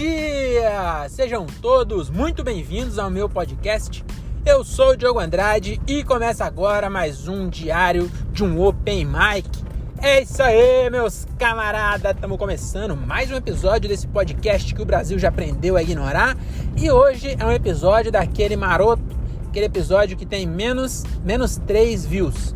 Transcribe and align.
dia! 0.00 1.06
Sejam 1.10 1.44
todos 1.60 2.08
muito 2.08 2.42
bem-vindos 2.42 2.98
ao 2.98 3.10
meu 3.10 3.28
podcast. 3.28 4.02
Eu 4.46 4.64
sou 4.64 4.92
o 4.92 4.96
Diogo 4.96 5.20
Andrade 5.20 5.78
e 5.86 6.02
começa 6.02 6.42
agora 6.46 6.88
mais 6.88 7.28
um 7.28 7.50
diário 7.50 8.10
de 8.32 8.42
um 8.42 8.58
Open 8.64 9.04
Mic. 9.04 9.46
É 10.00 10.22
isso 10.22 10.42
aí, 10.42 10.88
meus 10.88 11.26
camaradas! 11.38 12.14
Estamos 12.14 12.38
começando 12.38 12.96
mais 12.96 13.30
um 13.30 13.34
episódio 13.34 13.90
desse 13.90 14.06
podcast 14.06 14.74
que 14.74 14.80
o 14.80 14.86
Brasil 14.86 15.18
já 15.18 15.28
aprendeu 15.28 15.76
a 15.76 15.82
ignorar. 15.82 16.34
E 16.78 16.90
hoje 16.90 17.36
é 17.38 17.44
um 17.44 17.52
episódio 17.52 18.10
daquele 18.10 18.56
maroto, 18.56 19.02
aquele 19.50 19.66
episódio 19.66 20.16
que 20.16 20.24
tem 20.24 20.46
menos, 20.46 21.04
menos 21.22 21.58
3 21.58 22.06
views. 22.06 22.54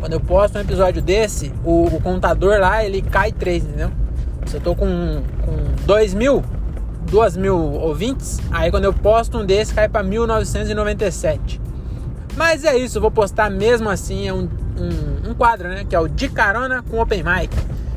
Quando 0.00 0.14
eu 0.14 0.20
posto 0.20 0.58
um 0.58 0.60
episódio 0.60 1.00
desse, 1.00 1.52
o, 1.64 1.84
o 1.84 2.02
contador 2.02 2.58
lá 2.58 2.84
ele 2.84 3.00
cai 3.00 3.30
3, 3.30 3.62
entendeu? 3.62 3.92
Se 4.46 4.56
eu 4.56 4.60
tô 4.60 4.74
com, 4.74 5.22
com 5.44 5.84
2 5.86 6.14
mil, 6.14 6.42
2 7.10 7.36
mil 7.36 7.58
ouvintes, 7.58 8.38
aí 8.50 8.70
quando 8.70 8.84
eu 8.84 8.92
posto 8.92 9.38
um 9.38 9.44
desse 9.44 9.74
cai 9.74 9.88
para 9.88 10.02
1997. 10.02 11.60
Mas 12.36 12.64
é 12.64 12.76
isso, 12.76 13.00
vou 13.00 13.10
postar 13.10 13.50
mesmo 13.50 13.90
assim, 13.90 14.28
é 14.28 14.32
um, 14.32 14.48
um, 14.78 15.30
um, 15.30 15.34
quadro, 15.34 15.68
né? 15.68 15.84
Que 15.84 15.94
é 15.94 16.00
o 16.00 16.08
De 16.08 16.28
Carona 16.28 16.82
com 16.82 17.00
Open 17.00 17.22
Mic. 17.22 17.54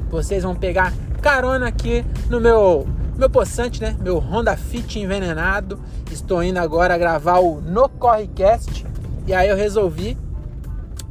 Vocês 0.09 0.43
vão 0.43 0.55
pegar 0.55 0.91
carona 1.21 1.67
aqui 1.67 2.03
no 2.29 2.39
meu 2.39 2.87
meu 3.15 3.29
poçante, 3.29 3.79
né? 3.79 3.95
Meu 4.01 4.17
Honda 4.17 4.57
Fit 4.57 4.99
envenenado. 4.99 5.79
Estou 6.11 6.43
indo 6.43 6.57
agora 6.57 6.97
gravar 6.97 7.39
o 7.39 7.61
No 7.61 7.87
Correcast. 7.87 8.85
E 9.27 9.33
aí 9.33 9.47
eu 9.47 9.55
resolvi 9.55 10.17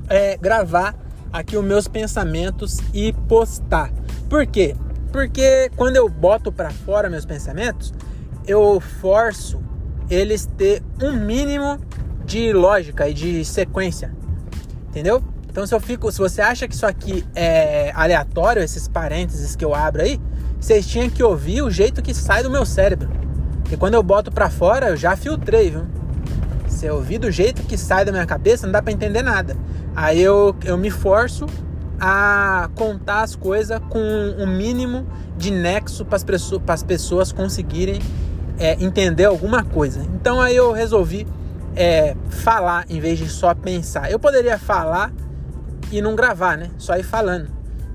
é, 0.09 0.37
gravar 0.37 0.95
aqui 1.33 1.57
os 1.57 1.65
meus 1.65 1.87
pensamentos 1.87 2.79
e 2.93 3.13
postar. 3.13 3.91
Por 4.29 4.47
quê? 4.47 4.75
Porque 5.13 5.71
quando 5.77 5.97
eu 5.97 6.09
boto 6.09 6.51
para 6.51 6.71
fora 6.71 7.11
meus 7.11 7.27
pensamentos, 7.27 7.93
eu 8.47 8.81
forço 8.81 9.63
eles 10.09 10.47
ter 10.57 10.83
um 11.01 11.13
mínimo 11.13 11.79
de 12.25 12.53
lógica 12.53 13.09
e 13.09 13.15
de 13.15 13.45
sequência. 13.45 14.13
Entendeu? 14.89 15.23
Então 15.49 15.67
se 15.67 15.75
eu 15.75 15.81
fico, 15.81 16.11
se 16.11 16.19
você 16.19 16.41
acha 16.41 16.67
que 16.67 16.75
isso 16.75 16.87
aqui 16.87 17.25
é 17.35 17.93
aleatório, 17.95 18.63
esses 18.63 18.89
parênteses 18.89 19.55
que 19.55 19.65
eu 19.65 19.75
abro 19.75 20.03
aí, 20.03 20.19
vocês 20.59 20.87
tinham 20.87 21.11
que 21.11 21.23
ouvir 21.23 21.61
o 21.63 21.71
jeito 21.71 22.01
que 22.01 22.15
sai 22.15 22.43
do 22.43 22.51
meu 22.51 22.65
cérebro. 22.65 23.11
E 23.71 23.77
quando 23.77 23.95
eu 23.95 24.03
boto 24.03 24.33
para 24.33 24.49
fora, 24.49 24.89
eu 24.89 24.97
já 24.97 25.15
filtrei, 25.15 25.71
viu? 25.71 25.85
Se 26.67 26.87
eu 26.87 26.97
ouvir 26.97 27.19
do 27.19 27.31
jeito 27.31 27.63
que 27.63 27.77
sai 27.77 28.05
da 28.05 28.13
minha 28.13 28.25
cabeça, 28.25 28.67
não 28.67 28.73
dá 28.73 28.83
para 28.83 28.93
entender 28.93 29.23
nada. 29.23 29.57
Aí 29.95 30.21
eu, 30.21 30.57
eu 30.65 30.79
me 30.79 30.91
forço 30.91 31.47
a 32.05 32.69
contar 32.75 33.23
as 33.23 33.37
coisas 33.37 33.79
com 33.89 34.01
o 34.01 34.43
um 34.43 34.47
mínimo 34.49 35.07
de 35.39 35.53
nexo 35.53 36.05
para 36.05 36.17
as 36.75 36.83
pessoas 36.83 37.31
conseguirem 37.31 38.01
é, 38.59 38.73
entender 38.83 39.27
alguma 39.27 39.63
coisa. 39.63 40.03
Então 40.13 40.41
aí 40.41 40.57
eu 40.57 40.73
resolvi 40.73 41.29
é, 41.77 42.17
falar 42.29 42.87
em 42.91 42.99
vez 42.99 43.21
de 43.21 43.29
só 43.29 43.55
pensar. 43.55 44.11
Eu 44.11 44.19
poderia 44.19 44.59
falar 44.59 45.13
e 45.93 46.03
não 46.03 46.17
gravar, 46.17 46.59
né? 46.59 46.71
Só 46.77 46.97
ir 46.97 47.05
falando. 47.05 47.49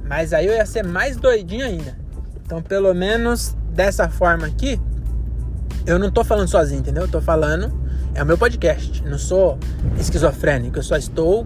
Mas 0.08 0.32
aí 0.32 0.48
eu 0.48 0.54
ia 0.54 0.66
ser 0.66 0.86
mais 0.86 1.18
doidinho 1.18 1.66
ainda. 1.66 1.98
Então, 2.46 2.62
pelo 2.62 2.94
menos 2.94 3.58
dessa 3.72 4.08
forma 4.08 4.48
aqui, 4.48 4.80
eu 5.86 6.00
não 6.00 6.10
tô 6.10 6.24
falando 6.24 6.48
sozinho, 6.48 6.80
entendeu? 6.80 7.04
Eu 7.04 7.12
tô 7.12 7.20
falando, 7.20 7.78
é 8.16 8.24
o 8.24 8.26
meu 8.26 8.38
podcast. 8.38 9.04
Não 9.04 9.18
sou 9.18 9.60
esquizofrênico, 10.00 10.80
eu 10.80 10.84
só 10.84 10.96
estou 10.96 11.46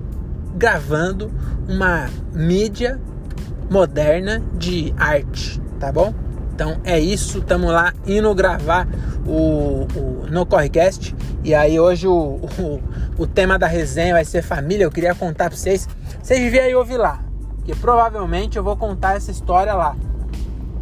gravando 0.62 1.32
uma 1.68 2.08
mídia 2.32 3.02
moderna 3.68 4.44
de 4.54 4.94
arte, 4.96 5.60
tá 5.80 5.92
bom? 5.92 6.14
Então 6.54 6.80
é 6.84 7.00
isso, 7.00 7.40
estamos 7.40 7.72
lá 7.72 7.92
indo 8.06 8.32
gravar 8.36 8.88
o, 9.26 9.88
o 9.96 10.28
No 10.30 10.46
Correcast. 10.46 11.16
E 11.44 11.56
aí 11.56 11.80
hoje 11.80 12.08
o, 12.08 12.40
o, 12.60 12.82
o, 13.18 13.26
tema 13.26 13.58
da 13.58 13.66
resenha 13.66 14.14
vai 14.14 14.24
ser 14.24 14.44
família. 14.44 14.84
Eu 14.84 14.92
queria 14.92 15.16
contar 15.16 15.50
pra 15.50 15.58
vocês. 15.58 15.90
Vocês 16.22 16.40
deviam 16.40 16.64
aí 16.64 16.76
ouvir 16.76 16.98
lá. 16.98 17.24
Porque 17.56 17.74
provavelmente 17.74 18.56
eu 18.56 18.64
vou 18.64 18.78
contar 18.78 19.16
essa 19.16 19.32
história 19.32 19.74
lá. 19.74 19.96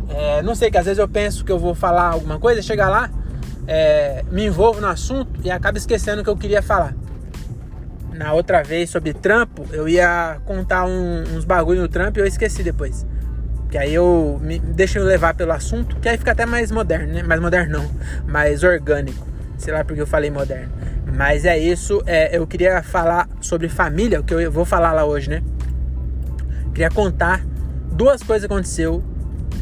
É, 0.09 0.41
não 0.41 0.56
sei, 0.56 0.69
que 0.69 0.78
às 0.78 0.84
vezes 0.84 1.00
eu 1.00 1.07
penso 1.07 1.46
que 1.46 1.51
eu 1.53 1.59
vou 1.59 1.73
falar 1.73 2.09
alguma 2.09 2.38
coisa, 2.38 2.61
chegar 2.61 2.90
lá, 2.90 3.09
é, 3.66 4.25
me 4.29 4.46
envolvo 4.46 4.81
no 4.81 4.88
assunto 4.88 5.40
e 5.41 5.50
acabo 5.50 5.78
esquecendo 5.78 6.19
o 6.19 6.23
que 6.25 6.29
eu 6.29 6.35
queria 6.35 6.61
falar 6.61 6.94
na 8.19 8.34
outra 8.34 8.62
vez 8.62 8.90
sobre 8.90 9.13
trampo, 9.13 9.66
eu 9.72 9.88
ia 9.88 10.41
contar 10.44 10.85
um, 10.85 11.24
uns 11.38 11.46
bagulho 11.46 11.80
no 11.80 11.88
trampo 11.88 12.19
e 12.19 12.22
eu 12.22 12.25
esqueci 12.25 12.62
depois. 12.62 13.07
Que 13.72 13.78
aí 13.78 13.94
eu 13.94 14.38
me 14.44 14.59
deixo 14.59 15.00
eu 15.00 15.06
levar 15.06 15.34
pelo 15.35 15.53
assunto, 15.53 15.96
que 15.96 16.09
aí 16.09 16.18
fica 16.18 16.34
até 16.34 16.46
mais 16.46 16.69
moderno, 16.69 17.13
né? 17.13 17.24
Mais 17.24 17.40
moderno 17.40 17.79
não, 17.79 17.91
mais 18.28 18.62
orgânico. 18.62 19.25
Sei 19.58 19.74
lá 19.74 19.85
porque 19.85 20.02
eu 20.02 20.08
falei 20.08 20.29
moderno. 20.29 20.69
Mas 21.16 21.46
é 21.46 21.58
isso, 21.58 22.03
é, 22.06 22.35
eu 22.35 22.46
queria 22.46 22.84
falar 22.84 23.29
sobre 23.40 23.69
família, 23.69 24.19
o 24.19 24.24
que 24.24 24.34
eu 24.34 24.52
vou 24.52 24.66
falar 24.66 24.91
lá 24.91 25.06
hoje, 25.06 25.29
né? 25.29 25.41
Queria 26.74 26.90
contar 26.90 27.41
duas 27.94 28.22
coisas 28.22 28.46
que 28.46 28.53
aconteceu 28.53 29.02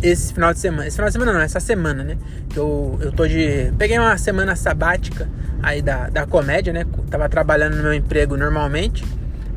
esse 0.02 0.34
final 0.34 0.52
de 0.52 0.60
semana. 0.60 0.88
Esse 0.88 0.96
final 0.96 1.10
de 1.10 1.14
semana 1.14 1.34
não, 1.34 1.42
essa 1.42 1.60
semana, 1.60 2.04
né? 2.04 2.18
Que 2.50 2.58
eu, 2.58 2.98
eu 3.02 3.12
tô 3.12 3.28
de. 3.28 3.72
Peguei 3.78 4.00
uma 4.00 4.18
semana 4.18 4.56
sabática 4.56 5.30
aí 5.62 5.82
da, 5.82 6.10
da 6.10 6.26
comédia, 6.26 6.72
né? 6.74 6.86
Tava 7.10 7.28
trabalhando 7.30 7.78
no 7.78 7.84
meu 7.84 7.94
emprego 7.94 8.38
normalmente. 8.38 9.04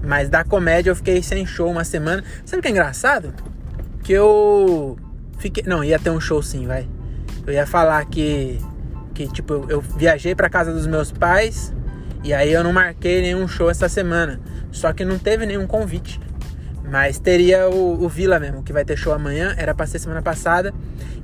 Mas 0.03 0.29
da 0.29 0.45
comédia 0.45 0.91
eu 0.91 0.97
fiquei 0.97 1.23
sem 1.23 1.45
show 1.47 1.71
uma 1.71 1.85
semana. 1.85 2.25
Sabe 2.45 2.61
o 2.61 2.63
que 2.63 2.69
é 2.69 2.71
engraçado? 2.71 3.35
Que 4.03 4.13
eu 4.13 4.99
fiquei. 5.39 5.65
Não, 5.67 5.85
ia 5.85 5.99
ter 5.99 6.11
um 6.11 6.21
show 6.21 6.43
sim, 6.43 6.67
vai. 6.67 6.89
Eu 7.47 7.53
ia 7.53 7.67
falar 7.67 8.05
que. 8.07 8.59
Que 9.15 9.29
tipo, 9.29 9.53
eu, 9.53 9.67
eu 9.69 9.81
viajei 9.81 10.35
pra 10.35 10.49
casa 10.49 10.73
dos 10.73 10.87
meus 10.87 11.13
pais. 11.13 11.75
E 12.23 12.33
aí 12.33 12.53
eu 12.53 12.63
não 12.63 12.73
marquei 12.73 13.21
nenhum 13.23 13.47
show 13.47 13.71
essa 13.71 13.89
semana. 13.89 14.41
Só 14.71 14.93
que 14.93 15.05
não 15.05 15.19
teve 15.19 15.45
nenhum 15.47 15.67
convite. 15.67 16.21
Mas 16.89 17.19
teria 17.19 17.69
o, 17.69 18.05
o 18.05 18.09
Vila 18.09 18.39
mesmo, 18.41 18.63
que 18.63 18.73
vai 18.73 18.85
ter 18.85 18.97
show 18.97 19.13
amanhã. 19.13 19.55
Era 19.57 19.75
pra 19.75 19.87
ser 19.87 19.99
semana 19.99 20.23
passada. 20.23 20.73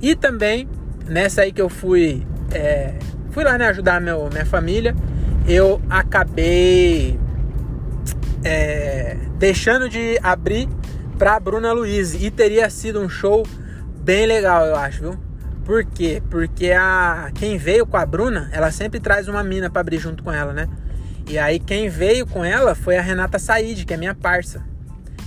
E 0.01 0.15
também, 0.15 0.67
nessa 1.07 1.41
aí 1.41 1.51
que 1.51 1.61
eu 1.61 1.69
fui. 1.69 2.25
É, 2.51 2.93
fui 3.31 3.43
lá 3.43 3.57
né, 3.57 3.67
ajudar 3.67 4.01
meu, 4.01 4.29
minha 4.31 4.45
família. 4.45 4.95
Eu 5.47 5.81
acabei 5.89 7.19
é, 8.43 9.17
deixando 9.37 9.89
de 9.89 10.17
abrir 10.21 10.67
pra 11.17 11.39
Bruna 11.39 11.71
Luiz. 11.71 12.13
E 12.13 12.29
teria 12.29 12.69
sido 12.69 12.99
um 12.99 13.09
show 13.09 13.45
bem 14.01 14.25
legal, 14.25 14.65
eu 14.65 14.75
acho, 14.75 15.01
viu? 15.01 15.17
Por 15.65 15.83
quê? 15.83 16.21
Porque 16.29 16.71
a 16.71 17.29
quem 17.35 17.57
veio 17.57 17.85
com 17.85 17.97
a 17.97 18.05
Bruna, 18.05 18.49
ela 18.53 18.71
sempre 18.71 18.99
traz 18.99 19.27
uma 19.27 19.43
mina 19.43 19.69
para 19.69 19.81
abrir 19.81 19.97
junto 19.97 20.23
com 20.23 20.31
ela, 20.31 20.53
né? 20.53 20.67
E 21.27 21.37
aí 21.37 21.59
quem 21.59 21.89
veio 21.89 22.25
com 22.25 22.45
ela 22.45 22.73
foi 22.73 22.97
a 22.97 23.01
Renata 23.01 23.37
Said, 23.37 23.83
que 23.83 23.93
é 23.93 23.97
minha 23.97 24.15
parça. 24.15 24.63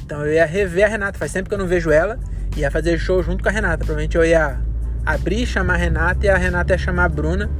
Então 0.03 0.25
eu 0.25 0.33
ia 0.33 0.47
rever 0.47 0.87
a 0.87 0.89
Renata, 0.89 1.19
faz 1.19 1.31
tempo 1.31 1.49
que 1.49 1.55
eu 1.55 1.59
não 1.59 1.67
vejo 1.67 1.91
ela, 1.91 2.19
ia 2.57 2.71
fazer 2.71 2.99
show 2.99 3.23
junto 3.23 3.43
com 3.43 3.51
a 3.51 3.53
Renata. 3.53 3.79
Provavelmente 3.79 4.17
eu 4.17 4.25
ia 4.25 4.59
abrir, 5.05 5.45
chamar 5.45 5.75
a 5.75 5.77
Renata 5.77 6.25
e 6.25 6.29
a 6.31 6.37
Renata 6.39 6.73
ia 6.73 6.79
chamar 6.79 7.05
a 7.05 7.09
Bruna. 7.09 7.51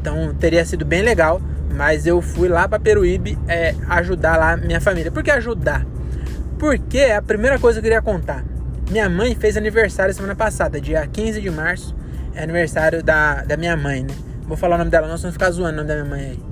Então 0.00 0.34
teria 0.34 0.64
sido 0.64 0.84
bem 0.84 1.02
legal, 1.02 1.40
mas 1.74 2.06
eu 2.06 2.20
fui 2.22 2.48
lá 2.48 2.66
para 2.66 2.80
Peruíbe 2.80 3.38
é, 3.46 3.74
ajudar 3.88 4.36
lá 4.36 4.56
minha 4.56 4.80
família. 4.80 5.12
Por 5.12 5.22
que 5.22 5.30
ajudar? 5.30 5.86
Porque 6.58 6.98
é 6.98 7.16
a 7.16 7.22
primeira 7.22 7.58
coisa 7.58 7.80
que 7.80 7.86
eu 7.86 7.90
queria 7.90 8.02
contar. 8.02 8.44
Minha 8.90 9.08
mãe 9.08 9.34
fez 9.34 9.56
aniversário 9.56 10.12
semana 10.12 10.34
passada, 10.34 10.80
dia 10.80 11.06
15 11.06 11.40
de 11.40 11.50
março, 11.50 11.94
é 12.34 12.42
aniversário 12.42 13.02
da, 13.02 13.42
da 13.42 13.56
minha 13.56 13.76
mãe, 13.76 14.02
né? 14.02 14.14
Vou 14.42 14.56
falar 14.56 14.74
o 14.74 14.78
nome 14.78 14.90
dela, 14.90 15.06
não, 15.06 15.16
senão 15.16 15.32
ficar 15.32 15.50
zoando 15.50 15.74
o 15.74 15.76
nome 15.76 15.88
da 15.88 15.94
minha 15.94 16.06
mãe 16.06 16.20
aí. 16.20 16.42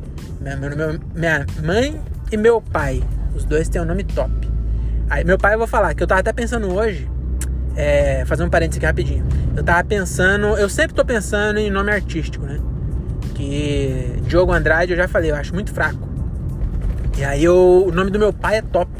Minha, 0.41 0.57
meu, 0.57 1.01
minha 1.15 1.47
mãe 1.65 2.01
e 2.31 2.37
meu 2.37 2.61
pai, 2.61 3.03
os 3.35 3.45
dois 3.45 3.69
têm 3.69 3.83
um 3.83 3.85
nome 3.85 4.05
top. 4.05 4.31
Aí, 5.11 5.25
meu 5.25 5.37
pai, 5.37 5.55
eu 5.55 5.59
vou 5.59 5.67
falar 5.67 5.95
que 5.95 6.03
eu 6.03 6.07
tava 6.07 6.21
até 6.21 6.33
pensando 6.33 6.73
hoje, 6.73 7.11
é, 7.75 8.25
fazer 8.25 8.45
um 8.45 8.51
parênteses 8.51 8.79
aqui 8.79 8.87
rapidinho. 8.87 9.27
Eu 9.57 9.65
tava 9.65 9.83
pensando, 9.83 10.47
eu 10.59 10.69
sempre 10.69 10.95
tô 10.95 11.05
pensando 11.05 11.59
em 11.59 11.71
nome 11.71 11.91
artístico, 11.91 12.47
né? 12.47 12.61
Que 13.39 14.21
Diogo 14.27 14.53
Andrade, 14.53 14.95
eu 14.95 14.97
já 14.97 15.07
falei, 15.07 15.31
eu 15.31 15.37
acho 15.37 15.55
muito 15.55 15.73
fraco. 15.73 16.09
E 17.17 17.25
aí 17.25 17.45
eu, 17.45 17.85
o 17.87 17.93
nome 17.93 18.11
do 18.11 18.19
meu 18.19 18.33
pai 18.33 18.57
é 18.57 18.63
top. 18.63 18.91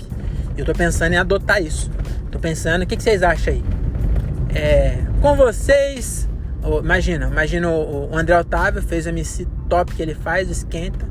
Eu 0.57 0.65
tô 0.65 0.73
pensando 0.73 1.13
em 1.13 1.17
adotar 1.17 1.61
isso. 1.61 1.91
Tô 2.31 2.39
pensando, 2.39 2.83
o 2.83 2.87
que, 2.87 2.97
que 2.97 3.03
vocês 3.03 3.21
acham 3.25 3.55
aí? 3.55 3.65
É, 4.55 5.03
com 5.21 5.35
vocês, 5.35 6.29
imagina, 6.81 7.27
imagina 7.27 7.69
o, 7.69 8.13
o 8.13 8.17
André 8.17 8.39
Otávio 8.39 8.81
fez 8.81 9.07
o 9.07 9.09
MC 9.09 9.45
top 9.69 9.93
que 9.93 10.01
ele 10.01 10.15
faz, 10.15 10.49
esquenta. 10.49 11.05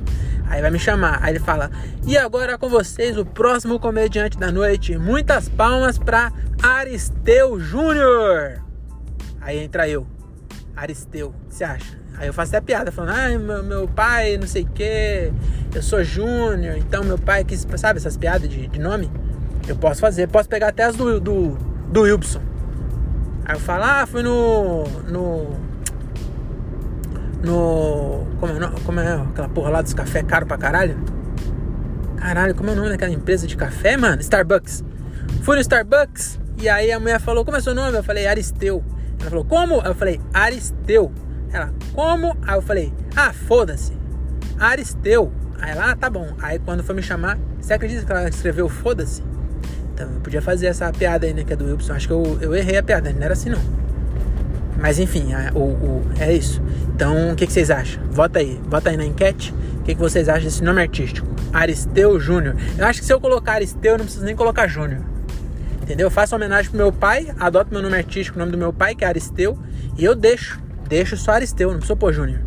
Aí 0.47 0.61
vai 0.61 0.71
me 0.71 0.79
chamar. 0.79 1.19
Aí 1.21 1.33
ele 1.33 1.39
fala: 1.39 1.69
E 2.05 2.17
agora 2.17 2.57
com 2.57 2.69
vocês, 2.69 3.17
o 3.17 3.25
próximo 3.25 3.77
comediante 3.77 4.37
da 4.37 4.53
noite. 4.53 4.97
Muitas 4.97 5.49
palmas 5.49 5.97
para 5.97 6.31
Aristeu 6.63 7.59
Júnior. 7.59 8.63
Aí 9.41 9.59
entra 9.59 9.85
eu, 9.89 10.07
Aristeu. 10.77 11.35
O 11.43 11.49
que 11.49 11.55
você 11.55 11.65
acha? 11.65 12.06
Aí 12.17 12.27
eu 12.27 12.33
faço 12.33 12.55
até 12.55 12.65
piada, 12.65 12.91
falando: 12.91 13.11
Ai, 13.15 13.37
meu, 13.37 13.63
meu 13.63 13.87
pai, 13.87 14.37
não 14.37 14.47
sei 14.47 14.63
o 14.63 14.67
que. 14.67 15.31
Eu 15.73 15.81
sou 15.81 16.03
Júnior. 16.03 16.77
Então 16.77 17.03
meu 17.03 17.17
pai 17.17 17.43
quis, 17.43 17.65
sabe, 17.77 17.99
essas 17.99 18.17
piadas 18.17 18.49
de, 18.49 18.67
de 18.67 18.79
nome? 18.79 19.11
Eu 19.67 19.75
posso 19.75 20.01
fazer. 20.01 20.27
Posso 20.27 20.49
pegar 20.49 20.69
até 20.69 20.83
as 20.83 20.95
do, 20.95 21.19
do, 21.19 21.57
do 21.91 22.01
Wilson. 22.01 22.41
Aí 23.45 23.55
eu 23.55 23.59
falo: 23.59 23.83
Ah, 23.83 24.05
fui 24.07 24.23
no. 24.23 24.83
no 25.07 25.67
no. 27.43 28.25
Como 28.39 28.51
é, 28.51 28.71
como 28.85 28.99
é 28.99 29.13
aquela 29.13 29.49
porra 29.49 29.69
lá 29.69 29.81
dos 29.81 29.93
café 29.93 30.23
caro 30.23 30.45
pra 30.45 30.57
caralho? 30.57 30.97
Caralho, 32.17 32.55
como 32.55 32.69
é 32.69 32.73
o 32.73 32.75
nome 32.75 32.89
daquela 32.89 33.11
empresa 33.11 33.47
de 33.47 33.55
café, 33.55 33.95
mano? 33.95 34.21
Starbucks. 34.21 34.83
Fui 35.43 35.55
no 35.55 35.61
Starbucks 35.61 36.39
e 36.59 36.67
aí 36.67 36.91
a 36.91 36.99
mulher 36.99 37.19
falou: 37.19 37.45
Como 37.45 37.57
é 37.57 37.61
seu 37.61 37.75
nome? 37.75 37.97
Eu 37.97 38.03
falei: 38.03 38.27
Aristeu. 38.27 38.83
Ela 39.19 39.29
falou: 39.29 39.45
Como? 39.45 39.81
Eu 39.81 39.93
falei: 39.93 40.19
Aristeu. 40.33 41.11
Ela: 41.51 41.73
Como? 41.93 42.35
Aí 42.41 42.55
eu 42.55 42.61
falei: 42.61 42.93
Ah, 43.15 43.33
foda-se. 43.33 43.93
Aristeu. 44.59 45.31
Aí 45.59 45.71
ela: 45.71 45.91
Ah, 45.91 45.95
tá 45.95 46.09
bom. 46.09 46.33
Aí 46.41 46.59
quando 46.59 46.83
foi 46.83 46.95
me 46.95 47.01
chamar, 47.01 47.37
você 47.59 47.73
acredita 47.73 48.05
que 48.05 48.11
ela 48.11 48.29
escreveu 48.29 48.69
foda-se? 48.69 49.23
Então 49.93 50.09
eu 50.11 50.19
podia 50.19 50.41
fazer 50.41 50.67
essa 50.67 50.91
piada 50.91 51.25
aí, 51.25 51.33
né? 51.33 51.43
Que 51.43 51.53
é 51.53 51.55
do 51.55 51.65
Wilson. 51.65 51.93
Acho 51.93 52.07
que 52.07 52.13
eu, 52.13 52.37
eu 52.41 52.55
errei 52.55 52.77
a 52.77 52.83
piada, 52.83 53.11
não 53.11 53.23
era 53.23 53.33
assim 53.33 53.49
não. 53.49 53.61
Mas 54.79 54.99
enfim, 54.99 55.33
a, 55.33 55.51
o, 55.53 55.59
o, 55.59 56.03
é 56.19 56.31
isso. 56.33 56.61
Então, 56.93 57.31
o 57.31 57.35
que, 57.35 57.47
que, 57.47 57.53
vocês 57.53 57.71
acham? 57.71 58.03
Vota 58.11 58.39
aí, 58.39 58.59
vota 58.65 58.89
aí 58.89 58.97
na 58.97 59.05
enquete. 59.05 59.53
O 59.79 59.83
que, 59.83 59.95
que 59.95 60.01
vocês 60.01 60.29
acham 60.29 60.43
desse 60.43 60.63
nome 60.63 60.81
artístico? 60.81 61.27
Aristeu 61.51 62.19
Júnior. 62.19 62.55
Eu 62.77 62.85
acho 62.85 62.99
que 62.99 63.05
se 63.05 63.13
eu 63.13 63.19
colocar 63.19 63.53
Aristeu, 63.53 63.93
eu 63.93 63.97
não 63.97 64.05
preciso 64.05 64.25
nem 64.25 64.35
colocar 64.35 64.67
Júnior. 64.67 65.01
Entendeu? 65.81 66.11
Faço 66.11 66.35
homenagem 66.35 66.69
pro 66.69 66.77
meu 66.77 66.91
pai, 66.91 67.33
adoto 67.39 67.71
meu 67.71 67.81
nome 67.81 67.95
artístico, 67.95 68.37
o 68.37 68.39
nome 68.39 68.51
do 68.51 68.57
meu 68.57 68.73
pai, 68.73 68.93
que 68.93 69.05
é 69.05 69.07
Aristeu, 69.07 69.57
e 69.97 70.03
eu 70.03 70.13
deixo, 70.13 70.59
deixo 70.87 71.17
só 71.17 71.31
Aristeu, 71.31 71.69
não 71.69 71.77
preciso 71.77 71.97
pôr 71.97 72.13
Júnior. 72.13 72.41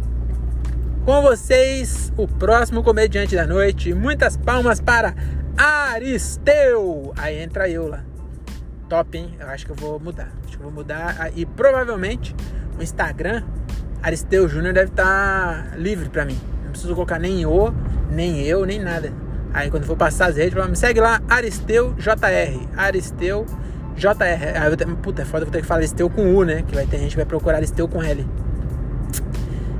Com 1.04 1.22
vocês, 1.22 2.12
o 2.16 2.28
próximo 2.28 2.82
comediante 2.82 3.34
da 3.34 3.46
noite. 3.46 3.94
Muitas 3.94 4.36
palmas 4.36 4.80
para 4.80 5.14
Aristeu. 5.56 7.12
Aí 7.16 7.40
entra 7.42 7.68
eu 7.68 7.88
lá. 7.88 8.04
Top, 8.88 9.16
hein? 9.16 9.34
Eu 9.40 9.48
acho 9.48 9.64
que 9.64 9.72
eu 9.72 9.76
vou 9.76 9.98
mudar. 9.98 10.30
Acho 10.44 10.56
que 10.56 10.62
eu 10.62 10.64
vou 10.64 10.72
mudar. 10.72 11.30
E 11.34 11.46
provavelmente 11.46 12.34
o 12.78 12.82
Instagram, 12.82 13.42
Aristeu 14.02 14.48
Júnior, 14.48 14.74
deve 14.74 14.90
estar 14.90 15.70
tá 15.70 15.76
livre 15.76 16.08
pra 16.08 16.24
mim. 16.24 16.38
Não 16.64 16.70
preciso 16.70 16.94
colocar 16.94 17.18
nem 17.18 17.46
o, 17.46 17.72
nem 18.10 18.42
eu, 18.42 18.66
nem 18.66 18.78
nada. 18.78 19.12
Aí 19.52 19.70
quando 19.70 19.84
for 19.84 19.96
passar 19.96 20.28
as 20.28 20.36
redes, 20.36 20.68
me 20.68 20.76
segue 20.76 21.00
lá, 21.00 21.20
Aristeu 21.28 21.94
JR. 21.94 22.68
Aristeu 22.76 23.46
JR. 23.96 24.58
Aí 24.60 24.72
eu 24.72 24.96
puta, 24.96 25.22
é 25.22 25.24
foda, 25.24 25.44
vou 25.44 25.52
ter 25.52 25.60
que 25.60 25.66
falar 25.66 25.80
Aristeu 25.80 26.08
com 26.08 26.34
U, 26.34 26.44
né? 26.44 26.62
Que 26.66 26.74
vai 26.74 26.86
ter 26.86 26.98
gente 26.98 27.10
que 27.10 27.16
vai 27.16 27.26
procurar 27.26 27.56
Aristeu 27.56 27.88
com 27.88 28.02
L. 28.02 28.26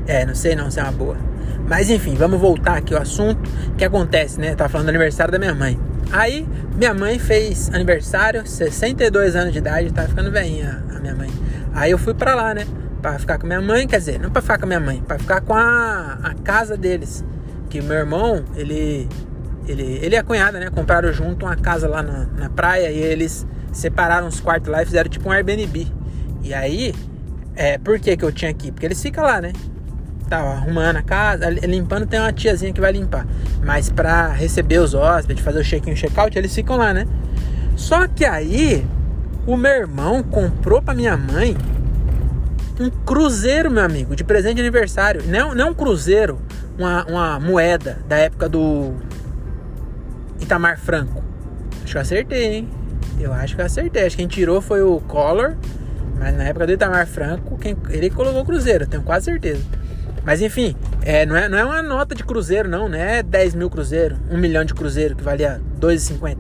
É, 0.06 0.26
não 0.26 0.34
sei 0.34 0.56
não 0.56 0.70
se 0.70 0.80
é 0.80 0.82
uma 0.82 0.92
boa. 0.92 1.16
Mas 1.68 1.88
enfim, 1.88 2.14
vamos 2.14 2.40
voltar 2.40 2.76
aqui 2.78 2.94
ao 2.94 3.02
assunto. 3.02 3.48
O 3.68 3.76
que 3.76 3.84
acontece, 3.84 4.40
né? 4.40 4.54
Tava 4.54 4.68
falando 4.68 4.86
do 4.86 4.90
aniversário 4.90 5.30
da 5.30 5.38
minha 5.38 5.54
mãe. 5.54 5.78
Aí, 6.10 6.46
minha 6.74 6.92
mãe 6.92 7.18
fez 7.18 7.72
aniversário, 7.72 8.44
62 8.44 9.36
anos 9.36 9.52
de 9.52 9.58
idade, 9.58 9.92
tava 9.92 10.08
ficando 10.08 10.30
velhinha 10.32 10.82
a 10.94 10.98
minha 10.98 11.14
mãe. 11.14 11.30
Aí 11.72 11.92
eu 11.92 11.98
fui 11.98 12.14
pra 12.14 12.34
lá, 12.34 12.52
né? 12.52 12.66
Pra 13.00 13.18
ficar 13.18 13.38
com 13.38 13.46
minha 13.46 13.60
mãe, 13.60 13.86
quer 13.86 13.98
dizer, 13.98 14.18
não 14.18 14.30
pra 14.30 14.42
ficar 14.42 14.58
com 14.58 14.66
minha 14.66 14.80
mãe, 14.80 15.02
pra 15.06 15.18
ficar 15.18 15.40
com 15.40 15.54
a, 15.54 16.18
a 16.22 16.34
casa 16.42 16.76
deles. 16.76 17.24
Que 17.68 17.80
meu 17.80 17.96
irmão, 17.96 18.44
ele 18.56 19.08
ele, 19.68 20.00
ele 20.02 20.16
e 20.16 20.18
a 20.18 20.24
cunhada, 20.24 20.58
né? 20.58 20.68
Compraram 20.70 21.12
junto 21.12 21.46
uma 21.46 21.54
casa 21.54 21.86
lá 21.88 22.02
na, 22.02 22.26
na 22.36 22.50
praia 22.50 22.90
e 22.90 22.98
eles 22.98 23.46
separaram 23.72 24.26
os 24.26 24.40
quartos 24.40 24.70
lá 24.70 24.82
e 24.82 24.87
fizeram 24.87 25.08
tipo 25.08 25.28
um 25.28 25.32
Airbnb. 25.32 25.87
E 26.43 26.55
aí, 26.55 26.94
é, 27.55 27.78
por 27.78 27.99
que, 27.99 28.17
que 28.17 28.25
eu 28.25 28.32
tinha 28.32 28.50
aqui? 28.50 28.72
Porque 28.72 28.87
eles 28.87 29.00
ficam 29.00 29.25
lá, 29.25 29.40
né? 29.40 29.52
Tava 30.28 30.50
arrumando 30.50 30.96
a 30.96 31.02
casa, 31.02 31.50
limpando, 31.50 32.06
tem 32.06 32.20
uma 32.20 32.32
tiazinha 32.32 32.72
que 32.72 32.81
vai 32.81 32.93
limpar. 32.93 33.26
Mas 33.64 33.90
pra 33.90 34.28
receber 34.28 34.78
os 34.78 34.94
hóspedes, 34.94 35.43
fazer 35.43 35.61
o 35.61 35.64
check-in 35.64 35.94
check-out, 35.94 36.37
eles 36.38 36.55
ficam 36.55 36.76
lá, 36.76 36.94
né? 36.94 37.06
Só 37.76 38.06
que 38.06 38.25
aí, 38.25 38.87
o 39.46 39.56
meu 39.56 39.72
irmão 39.72 40.22
comprou 40.22 40.81
pra 40.81 40.94
minha 40.94 41.17
mãe 41.17 41.56
um 42.78 42.88
cruzeiro, 42.88 43.70
meu 43.70 43.84
amigo, 43.84 44.17
de 44.17 44.25
presente 44.25 44.55
de 44.55 44.61
aniversário. 44.62 45.22
Não, 45.26 45.55
não 45.55 45.70
um 45.70 45.75
cruzeiro, 45.75 46.40
uma, 46.78 47.05
uma 47.05 47.40
moeda 47.40 47.99
da 48.08 48.17
época 48.17 48.49
do 48.49 48.94
Itamar 50.40 50.78
Franco. 50.78 51.22
Acho 51.82 51.93
que 51.93 51.96
eu 51.96 52.00
acertei, 52.00 52.55
hein? 52.55 52.80
Eu 53.18 53.32
acho 53.32 53.54
que 53.54 53.60
eu 53.60 53.66
acertei. 53.66 54.06
Acho 54.06 54.16
que 54.16 54.22
quem 54.22 54.28
tirou 54.28 54.60
foi 54.60 54.82
o 54.82 55.00
Collor. 55.00 55.56
Mas 56.18 56.36
na 56.36 56.44
época 56.44 56.66
do 56.66 56.72
Itamar 56.72 57.06
Franco, 57.06 57.56
quem, 57.56 57.74
ele 57.88 58.10
colocou 58.10 58.44
Cruzeiro, 58.44 58.86
tenho 58.86 59.02
quase 59.02 59.24
certeza. 59.24 59.62
Mas 60.22 60.42
enfim, 60.42 60.76
é, 61.02 61.24
não, 61.24 61.34
é, 61.34 61.48
não 61.48 61.56
é 61.56 61.64
uma 61.64 61.82
nota 61.82 62.14
de 62.14 62.22
Cruzeiro, 62.22 62.68
não. 62.68 62.88
Não 62.90 62.98
é 62.98 63.22
10 63.22 63.54
mil 63.54 63.70
Cruzeiro, 63.70 64.18
1 64.30 64.36
milhão 64.36 64.62
de 64.62 64.74
Cruzeiro 64.74 65.16
que 65.16 65.24
valia 65.24 65.62
2,50. 65.80 66.36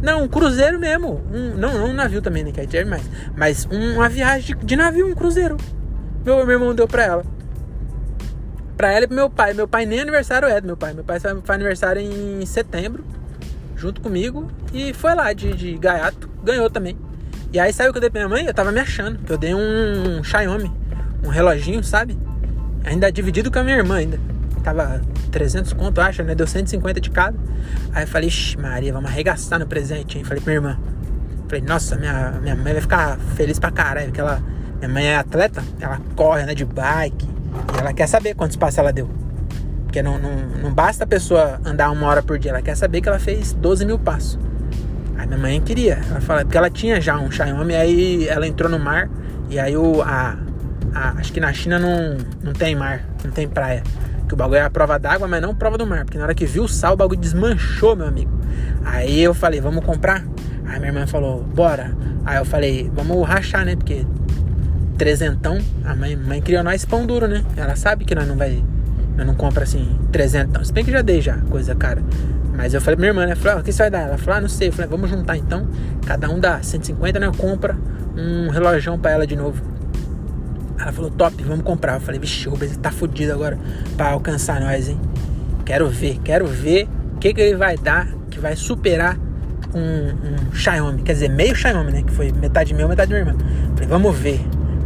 Não, 0.00 0.22
um 0.22 0.28
Cruzeiro 0.28 0.78
mesmo. 0.78 1.20
Um, 1.30 1.54
não, 1.56 1.74
não 1.78 1.86
um 1.88 1.92
navio 1.92 2.22
também, 2.22 2.42
né? 2.42 2.50
Que 2.50 2.76
aí 2.76 2.84
mais. 2.86 3.02
Mas 3.36 3.68
um, 3.70 3.96
uma 3.96 4.08
viagem 4.08 4.56
de, 4.56 4.64
de, 4.64 4.76
navio, 4.76 5.06
um 5.06 5.14
Cruzeiro. 5.14 5.58
Meu, 6.24 6.36
meu 6.46 6.54
irmão 6.54 6.74
deu 6.74 6.88
pra 6.88 7.04
ela. 7.04 7.24
Pra 8.74 8.90
ela 8.90 9.04
e 9.04 9.06
pro 9.06 9.16
meu 9.16 9.28
pai. 9.28 9.52
Meu 9.52 9.68
pai 9.68 9.84
nem 9.84 10.00
aniversário 10.00 10.48
é 10.48 10.58
do 10.58 10.66
meu 10.66 10.78
pai. 10.78 10.94
Meu 10.94 11.04
pai 11.04 11.20
faz 11.20 11.50
aniversário 11.50 12.00
em 12.00 12.46
setembro 12.46 13.04
junto 13.80 14.00
comigo 14.00 14.46
e 14.72 14.92
foi 14.92 15.14
lá 15.14 15.32
de, 15.32 15.54
de 15.54 15.78
gaiato, 15.78 16.28
ganhou 16.44 16.68
também. 16.68 16.96
E 17.52 17.58
aí 17.58 17.72
saiu 17.72 17.90
que 17.90 17.98
eu 17.98 18.00
dei 18.00 18.10
pra 18.10 18.20
minha 18.20 18.28
mãe, 18.28 18.46
eu 18.46 18.54
tava 18.54 18.70
me 18.70 18.78
achando, 18.78 19.18
que 19.18 19.32
eu 19.32 19.38
dei 19.38 19.54
um, 19.54 20.22
Xiaomi, 20.22 20.70
um 21.24 21.28
reloginho, 21.28 21.82
sabe? 21.82 22.16
Ainda 22.84 23.10
dividido 23.10 23.50
com 23.50 23.58
a 23.58 23.64
minha 23.64 23.76
irmã 23.76 23.96
ainda. 23.96 24.20
Tava 24.62 25.00
300 25.32 25.72
conto, 25.72 26.00
acho, 26.00 26.22
né? 26.22 26.34
Deu 26.34 26.46
150 26.46 27.00
de 27.00 27.10
cada. 27.10 27.36
Aí 27.92 28.04
eu 28.04 28.06
falei, 28.06 28.30
Maria, 28.58 28.92
vamos 28.92 29.10
arregaçar 29.10 29.58
no 29.58 29.66
presente, 29.66 30.18
hein? 30.18 30.24
Falei 30.24 30.42
pra 30.42 30.52
minha 30.52 30.70
irmã. 30.70 30.80
Falei, 31.48 31.64
nossa, 31.64 31.96
minha, 31.96 32.38
minha 32.40 32.54
mãe 32.54 32.72
vai 32.72 32.82
ficar 32.82 33.18
feliz 33.34 33.58
pra 33.58 33.70
caralho, 33.70 34.06
porque 34.06 34.20
ela, 34.20 34.40
minha 34.78 34.88
mãe 34.88 35.06
é 35.06 35.16
atleta, 35.16 35.64
ela 35.80 36.00
corre, 36.14 36.44
né, 36.44 36.54
de 36.54 36.64
bike, 36.64 37.26
e 37.74 37.80
ela 37.80 37.92
quer 37.92 38.06
saber 38.06 38.34
quantos 38.34 38.56
passos 38.56 38.78
ela 38.78 38.92
deu. 38.92 39.10
Porque 39.90 40.04
não, 40.04 40.18
não, 40.18 40.36
não 40.62 40.72
basta 40.72 41.02
a 41.02 41.06
pessoa 41.06 41.60
andar 41.64 41.90
uma 41.90 42.06
hora 42.06 42.22
por 42.22 42.38
dia, 42.38 42.52
ela 42.52 42.62
quer 42.62 42.76
saber 42.76 43.00
que 43.00 43.08
ela 43.08 43.18
fez 43.18 43.52
12 43.52 43.84
mil 43.84 43.98
passos. 43.98 44.38
Aí 45.18 45.26
minha 45.26 45.36
mãe 45.36 45.60
queria, 45.60 45.98
ela 46.08 46.20
fala, 46.20 46.44
porque 46.44 46.56
ela 46.56 46.70
tinha 46.70 47.00
já 47.00 47.18
um 47.18 47.28
Xiaomi, 47.28 47.74
aí 47.74 48.28
ela 48.28 48.46
entrou 48.46 48.70
no 48.70 48.78
mar, 48.78 49.10
e 49.48 49.58
aí 49.58 49.76
o, 49.76 50.00
a, 50.00 50.36
a, 50.94 51.10
acho 51.18 51.32
que 51.32 51.40
na 51.40 51.52
China 51.52 51.80
não, 51.80 52.18
não 52.40 52.52
tem 52.52 52.76
mar, 52.76 53.04
não 53.24 53.32
tem 53.32 53.48
praia. 53.48 53.82
Que 54.28 54.34
o 54.34 54.36
bagulho 54.36 54.58
é 54.58 54.62
a 54.62 54.70
prova 54.70 54.96
d'água, 54.96 55.26
mas 55.26 55.42
não 55.42 55.56
prova 55.56 55.76
do 55.76 55.84
mar, 55.84 56.04
porque 56.04 56.18
na 56.18 56.22
hora 56.22 56.36
que 56.36 56.46
viu 56.46 56.62
o 56.62 56.68
sal, 56.68 56.92
o 56.92 56.96
bagulho 56.96 57.18
desmanchou, 57.18 57.96
meu 57.96 58.06
amigo. 58.06 58.30
Aí 58.84 59.20
eu 59.20 59.34
falei, 59.34 59.60
vamos 59.60 59.84
comprar? 59.84 60.24
Aí 60.66 60.78
minha 60.78 60.92
irmã 60.92 61.04
falou, 61.04 61.42
bora. 61.42 61.96
Aí 62.24 62.38
eu 62.38 62.44
falei, 62.44 62.88
vamos 62.94 63.26
rachar, 63.26 63.64
né? 63.64 63.74
Porque 63.74 64.06
trezentão, 64.96 65.58
a 65.84 65.96
mãe, 65.96 66.14
mãe 66.14 66.40
criou 66.40 66.62
nós 66.62 66.84
pão 66.84 67.04
duro, 67.04 67.26
né? 67.26 67.42
Ela 67.56 67.74
sabe 67.74 68.04
que 68.04 68.14
nós 68.14 68.28
não 68.28 68.36
vai 68.36 68.62
eu 69.20 69.26
não 69.26 69.34
compro 69.34 69.62
assim 69.62 69.98
300, 70.10 70.68
se 70.68 70.72
bem 70.72 70.82
que 70.82 70.90
já 70.90 71.02
dei 71.02 71.20
já, 71.20 71.36
coisa 71.50 71.74
cara. 71.74 72.02
Mas 72.56 72.74
eu 72.74 72.80
falei 72.80 72.96
pra 72.96 73.00
minha 73.02 73.10
irmã, 73.10 73.26
né? 73.26 73.34
Falei, 73.34 73.58
ah, 73.58 73.60
o 73.60 73.62
que 73.62 73.72
você 73.72 73.82
vai 73.82 73.90
dar? 73.90 74.00
Ela 74.00 74.18
falou, 74.18 74.38
ah, 74.38 74.40
não 74.40 74.48
sei. 74.48 74.68
Eu 74.68 74.72
falei, 74.72 74.90
vamos 74.90 75.08
juntar 75.08 75.36
então. 75.36 75.66
Cada 76.06 76.28
um 76.28 76.38
dá 76.38 76.62
150, 76.62 77.18
né? 77.18 77.30
Compra 77.36 77.76
um 78.16 78.50
relojão 78.50 78.98
pra 78.98 79.12
ela 79.12 79.26
de 79.26 79.36
novo. 79.36 79.62
Ela 80.78 80.92
falou, 80.92 81.10
top, 81.10 81.42
vamos 81.42 81.64
comprar. 81.64 81.94
Eu 81.94 82.00
falei, 82.00 82.20
vixe, 82.20 82.48
o 82.48 82.50
Rubens 82.50 82.76
tá 82.76 82.90
fudido 82.90 83.32
agora 83.32 83.58
pra 83.96 84.10
alcançar 84.10 84.60
nós, 84.60 84.88
hein? 84.88 84.98
Quero 85.64 85.88
ver, 85.88 86.18
quero 86.24 86.46
ver 86.46 86.88
o 87.14 87.18
que, 87.18 87.32
que 87.32 87.40
ele 87.40 87.56
vai 87.56 87.76
dar 87.76 88.08
que 88.30 88.38
vai 88.38 88.56
superar 88.56 89.16
um, 89.74 90.48
um 90.50 90.54
Xiaomi. 90.54 91.02
Quer 91.02 91.12
dizer, 91.12 91.28
meio 91.30 91.54
Xiaomi, 91.54 91.92
né? 91.92 92.02
Que 92.02 92.12
foi 92.12 92.32
metade 92.32 92.74
meu, 92.74 92.88
metade 92.88 93.10
minha 93.10 93.20
irmã. 93.20 93.38
Falei, 93.74 93.88
vamos 93.88 94.16
ver. 94.16 94.40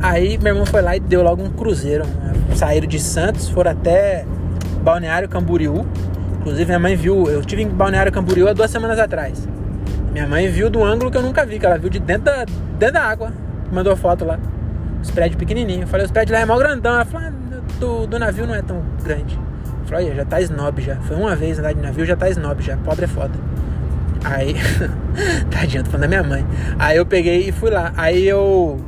Aí 0.05 0.37
meu 0.37 0.53
irmão 0.53 0.67
foi 0.67 0.83
lá 0.83 0.95
e 0.95 1.01
deu 1.01 1.23
logo 1.23 1.43
um 1.43 1.49
cruzeiro. 1.49 2.05
Saíram 2.55 2.87
de 2.87 3.01
Santos, 3.01 3.49
foram 3.49 3.71
até 3.71 4.27
Balneário 4.83 5.27
Camboriú. 5.27 5.87
Inclusive 6.41 6.67
minha 6.67 6.79
mãe 6.79 6.95
viu, 6.95 7.27
eu 7.31 7.43
tive 7.43 7.63
em 7.63 7.69
Balneário 7.69 8.13
Camboriú 8.13 8.47
há 8.47 8.53
duas 8.53 8.71
semanas 8.71 8.99
atrás. 8.99 9.49
Minha 10.13 10.27
mãe 10.27 10.47
viu 10.47 10.69
do 10.69 10.85
ângulo 10.85 11.11
que 11.11 11.17
eu 11.17 11.23
nunca 11.23 11.47
vi, 11.47 11.59
que 11.59 11.65
ela 11.65 11.79
viu 11.79 11.89
de 11.89 11.99
dentro 11.99 12.25
da, 12.25 12.45
dentro 12.79 12.93
da 12.93 13.03
água. 13.03 13.33
Mandou 13.73 13.97
foto 13.97 14.27
lá. 14.27 14.39
Os 15.03 15.11
prédios 15.11 15.39
pequenininhos. 15.39 15.83
Eu 15.83 15.89
falei, 15.89 16.05
os 16.05 16.13
prédios 16.13 16.37
lá 16.37 16.43
é 16.43 16.45
mó 16.45 16.59
grandão. 16.59 16.97
Ela 16.97 17.07
falou, 17.07 17.27
ah, 17.27 17.61
do, 17.81 18.07
do 18.07 18.19
navio 18.19 18.47
não 18.47 18.55
é 18.55 18.61
tão 18.61 18.83
grande. 19.03 19.41
Eu 19.81 19.87
falei, 19.87 20.05
olha, 20.05 20.17
já 20.17 20.25
tá 20.27 20.39
snob 20.43 20.83
já. 20.83 20.97
Foi 20.97 21.17
uma 21.17 21.35
vez 21.35 21.59
andar 21.59 21.73
de 21.73 21.81
navio, 21.81 22.05
já 22.05 22.15
tá 22.15 22.29
snob 22.29 22.63
já. 22.63 22.77
Pobre 22.77 23.07
é 23.07 23.09
foda. 23.09 23.33
Aí, 24.23 24.55
tadinho, 25.51 25.83
tô 25.83 25.91
falando 25.91 26.03
da 26.03 26.09
minha 26.09 26.23
mãe. 26.23 26.47
Aí 26.79 26.99
eu 26.99 27.07
peguei 27.07 27.49
e 27.49 27.53
fui 27.53 27.71
lá. 27.71 27.91
Aí 27.97 28.29
eu 28.29 28.79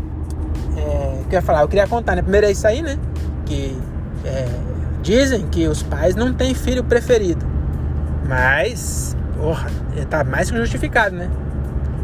é, 1.27 1.29
que 1.29 1.35
eu 1.35 1.39
ia 1.39 1.43
falar, 1.43 1.63
eu 1.63 1.69
queria 1.69 1.87
contar, 1.87 2.17
né? 2.17 2.23
Primeiro 2.23 2.47
é 2.47 2.51
isso 2.51 2.67
aí, 2.67 2.83
né? 2.83 2.99
Que 3.45 3.77
é, 4.25 4.49
dizem 5.03 5.47
que 5.49 5.67
os 5.69 5.83
pais 5.83 6.15
não 6.15 6.33
têm 6.33 6.55
filho 6.55 6.83
preferido. 6.85 7.45
Mas, 8.29 9.17
porra, 9.37 9.69
tá 10.11 10.25
mais 10.25 10.51
que 10.51 10.57
justificado, 10.57 11.15
né? 11.15 11.31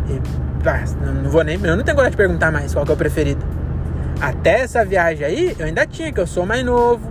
E, 0.08 0.20
ah, 0.68 0.84
não 1.22 1.30
vou 1.30 1.42
nem. 1.42 1.58
Eu 1.62 1.76
não 1.76 1.82
tenho 1.82 1.96
coragem 1.96 2.12
de 2.12 2.16
perguntar 2.16 2.52
mais 2.52 2.72
qual 2.72 2.84
que 2.84 2.90
é 2.90 2.94
o 2.94 2.96
preferido. 2.96 3.44
Até 4.20 4.60
essa 4.60 4.84
viagem 4.84 5.26
aí, 5.26 5.56
eu 5.58 5.66
ainda 5.66 5.86
tinha, 5.86 6.12
que 6.12 6.20
eu 6.20 6.26
sou 6.26 6.46
mais 6.46 6.64
novo. 6.64 7.10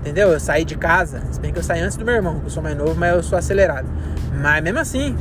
Entendeu? 0.00 0.30
Eu 0.30 0.40
saí 0.40 0.64
de 0.64 0.76
casa. 0.76 1.20
Se 1.30 1.38
bem 1.38 1.52
que 1.52 1.58
eu 1.58 1.62
saí 1.62 1.80
antes 1.80 1.98
do 1.98 2.04
meu 2.06 2.14
irmão, 2.14 2.40
que 2.40 2.46
eu 2.46 2.50
sou 2.50 2.62
mais 2.62 2.74
novo, 2.74 2.94
mas 2.94 3.14
eu 3.14 3.22
sou 3.22 3.38
acelerado. 3.38 3.86
Mas 4.40 4.62
mesmo 4.62 4.78
assim, 4.78 5.14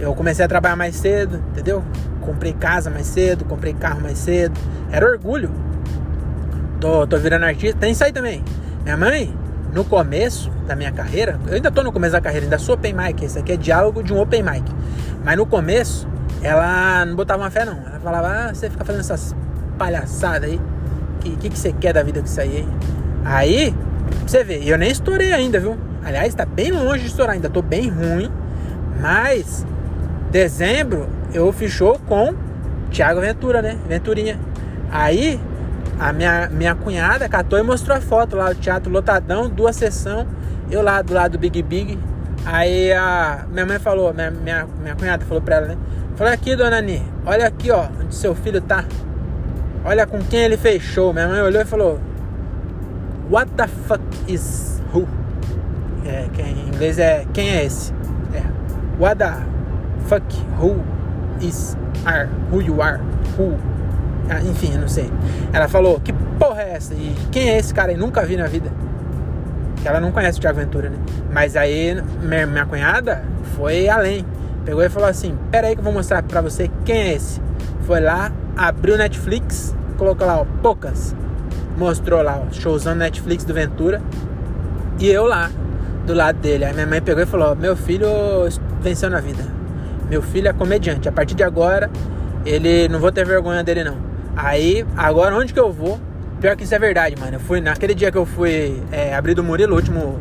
eu 0.00 0.12
comecei 0.14 0.44
a 0.44 0.48
trabalhar 0.48 0.74
mais 0.74 0.96
cedo, 0.96 1.40
entendeu? 1.52 1.84
Comprei 2.26 2.52
casa 2.52 2.90
mais 2.90 3.06
cedo, 3.06 3.44
comprei 3.44 3.72
carro 3.72 4.00
mais 4.02 4.18
cedo. 4.18 4.60
Era 4.90 5.06
orgulho. 5.06 5.50
Tô, 6.80 7.06
tô 7.06 7.16
virando 7.16 7.44
artista. 7.44 7.78
Tem 7.78 7.92
isso 7.92 8.04
aí 8.04 8.12
também. 8.12 8.44
Minha 8.82 8.96
mãe, 8.96 9.34
no 9.72 9.84
começo 9.84 10.50
da 10.66 10.74
minha 10.74 10.90
carreira, 10.90 11.38
eu 11.46 11.54
ainda 11.54 11.70
tô 11.70 11.82
no 11.82 11.92
começo 11.92 12.12
da 12.12 12.20
carreira, 12.20 12.46
ainda 12.46 12.58
sou 12.58 12.74
open 12.74 12.92
mic. 12.92 13.24
Esse 13.24 13.38
aqui 13.38 13.52
é 13.52 13.56
diálogo 13.56 14.02
de 14.02 14.12
um 14.12 14.20
open 14.20 14.42
mic. 14.42 14.64
Mas 15.24 15.36
no 15.36 15.46
começo, 15.46 16.08
ela 16.42 17.04
não 17.06 17.14
botava 17.14 17.42
uma 17.42 17.50
fé, 17.50 17.64
não. 17.64 17.78
Ela 17.86 18.00
falava, 18.00 18.28
ah, 18.28 18.54
você 18.54 18.68
fica 18.68 18.84
fazendo 18.84 19.00
essas 19.00 19.34
palhaçadas 19.78 20.50
aí. 20.50 20.56
O 20.56 21.18
que, 21.20 21.36
que, 21.36 21.50
que 21.50 21.58
você 21.58 21.72
quer 21.72 21.92
da 21.92 22.02
vida 22.02 22.20
com 22.20 22.26
isso 22.26 22.40
aí, 22.40 22.58
hein? 22.58 22.68
Aí, 23.24 23.74
você 24.26 24.44
vê, 24.44 24.62
eu 24.64 24.78
nem 24.78 24.90
estourei 24.90 25.32
ainda, 25.32 25.58
viu? 25.58 25.76
Aliás, 26.04 26.34
tá 26.34 26.46
bem 26.46 26.70
longe 26.70 27.00
de 27.00 27.08
estourar, 27.08 27.34
ainda 27.34 27.50
tô 27.50 27.62
bem 27.62 27.88
ruim. 27.88 28.30
Mas, 29.00 29.66
dezembro, 30.30 31.08
eu 31.36 31.52
show 31.68 31.98
com 32.06 32.34
Thiago 32.90 33.20
Ventura, 33.20 33.60
né? 33.60 33.76
Venturinha. 33.86 34.38
Aí, 34.90 35.38
a 36.00 36.12
minha, 36.12 36.48
minha 36.48 36.74
cunhada 36.74 37.28
catou 37.28 37.58
e 37.58 37.62
mostrou 37.62 37.96
a 37.96 38.00
foto 38.00 38.36
lá, 38.36 38.50
o 38.50 38.54
teatro 38.54 38.90
lotadão, 38.90 39.48
duas 39.48 39.76
sessões, 39.76 40.26
eu 40.70 40.82
lá 40.82 41.02
do 41.02 41.12
lado 41.12 41.32
do 41.32 41.38
Big 41.38 41.62
Big. 41.62 41.98
Aí 42.44 42.92
a 42.92 43.44
minha 43.50 43.66
mãe 43.66 43.78
falou, 43.78 44.14
minha, 44.14 44.30
minha, 44.30 44.66
minha 44.80 44.94
cunhada 44.94 45.24
falou 45.26 45.42
pra 45.42 45.56
ela, 45.56 45.66
né? 45.68 45.76
Falou 46.16 46.32
aqui, 46.32 46.56
dona 46.56 46.78
Ani, 46.78 47.02
olha 47.26 47.46
aqui, 47.46 47.70
ó, 47.70 47.86
onde 48.00 48.14
seu 48.14 48.34
filho 48.34 48.60
tá. 48.60 48.84
Olha 49.84 50.06
com 50.06 50.18
quem 50.18 50.40
ele 50.40 50.56
fechou. 50.56 51.12
Minha 51.12 51.28
mãe 51.28 51.40
olhou 51.42 51.60
e 51.60 51.64
falou: 51.64 52.00
What 53.30 53.52
the 53.52 53.66
fuck 53.66 54.02
is 54.26 54.82
who? 54.92 55.06
É, 56.04 56.26
em 56.42 56.68
inglês 56.68 56.98
é 56.98 57.24
quem 57.32 57.50
é 57.50 57.64
esse? 57.64 57.92
É. 58.34 58.42
What 58.98 59.18
the 59.18 59.32
fuck 60.08 60.24
who 60.58 60.95
is 61.40 61.76
are? 62.04 62.28
Who 62.50 62.62
you 62.62 62.80
are? 62.82 63.00
Who? 63.38 63.56
Ah, 64.28 64.40
enfim, 64.40 64.74
eu 64.74 64.80
não 64.80 64.88
sei. 64.88 65.10
Ela 65.52 65.68
falou: 65.68 66.00
Que 66.00 66.12
porra 66.38 66.62
é 66.62 66.74
essa? 66.74 66.94
E 66.94 67.14
quem 67.30 67.50
é 67.50 67.58
esse 67.58 67.72
cara? 67.72 67.92
Eu 67.92 67.98
nunca 67.98 68.24
vi 68.24 68.36
na 68.36 68.46
vida. 68.46 68.70
Ela 69.84 70.00
não 70.00 70.10
conhece 70.10 70.38
o 70.38 70.40
Thiago 70.40 70.58
Ventura, 70.58 70.90
né? 70.90 70.96
Mas 71.32 71.56
aí 71.56 72.02
minha, 72.22 72.46
minha 72.46 72.66
cunhada 72.66 73.22
foi 73.56 73.88
além. 73.88 74.26
Pegou 74.64 74.82
e 74.82 74.88
falou 74.88 75.08
assim: 75.08 75.38
Pera 75.50 75.68
aí 75.68 75.74
que 75.74 75.80
eu 75.80 75.84
vou 75.84 75.92
mostrar 75.92 76.22
pra 76.22 76.40
você 76.40 76.70
quem 76.84 76.96
é 76.96 77.14
esse. 77.14 77.40
Foi 77.82 78.00
lá, 78.00 78.32
abriu 78.56 78.98
Netflix, 78.98 79.76
colocou 79.96 80.26
lá, 80.26 80.40
ó, 80.40 80.46
poucas. 80.60 81.14
Mostrou 81.78 82.22
lá, 82.22 82.42
ó, 82.44 82.52
showzão 82.52 82.94
Netflix 82.94 83.44
do 83.44 83.54
Ventura. 83.54 84.02
E 84.98 85.08
eu 85.08 85.26
lá, 85.26 85.50
do 86.04 86.14
lado 86.14 86.38
dele. 86.38 86.64
Aí 86.64 86.72
minha 86.72 86.86
mãe 86.86 87.00
pegou 87.00 87.22
e 87.22 87.26
falou: 87.26 87.54
Meu 87.54 87.76
filho 87.76 88.08
venceu 88.80 89.08
na 89.08 89.20
vida. 89.20 89.55
Meu 90.08 90.22
filho 90.22 90.48
é 90.48 90.52
comediante. 90.52 91.08
A 91.08 91.12
partir 91.12 91.34
de 91.34 91.42
agora, 91.42 91.90
ele 92.44 92.88
não 92.88 92.98
vou 92.98 93.10
ter 93.10 93.24
vergonha 93.24 93.62
dele, 93.62 93.84
não. 93.84 93.96
Aí, 94.36 94.86
agora 94.96 95.34
onde 95.34 95.52
que 95.52 95.60
eu 95.60 95.72
vou? 95.72 95.98
Pior 96.40 96.54
que 96.56 96.64
isso 96.64 96.74
é 96.74 96.78
verdade, 96.78 97.16
mano. 97.18 97.36
Eu 97.36 97.40
fui 97.40 97.60
naquele 97.60 97.94
dia 97.94 98.12
que 98.12 98.18
eu 98.18 98.26
fui 98.26 98.82
é, 98.92 99.14
abrir 99.14 99.34
do 99.34 99.42
Murilo, 99.42 99.74
último. 99.74 100.20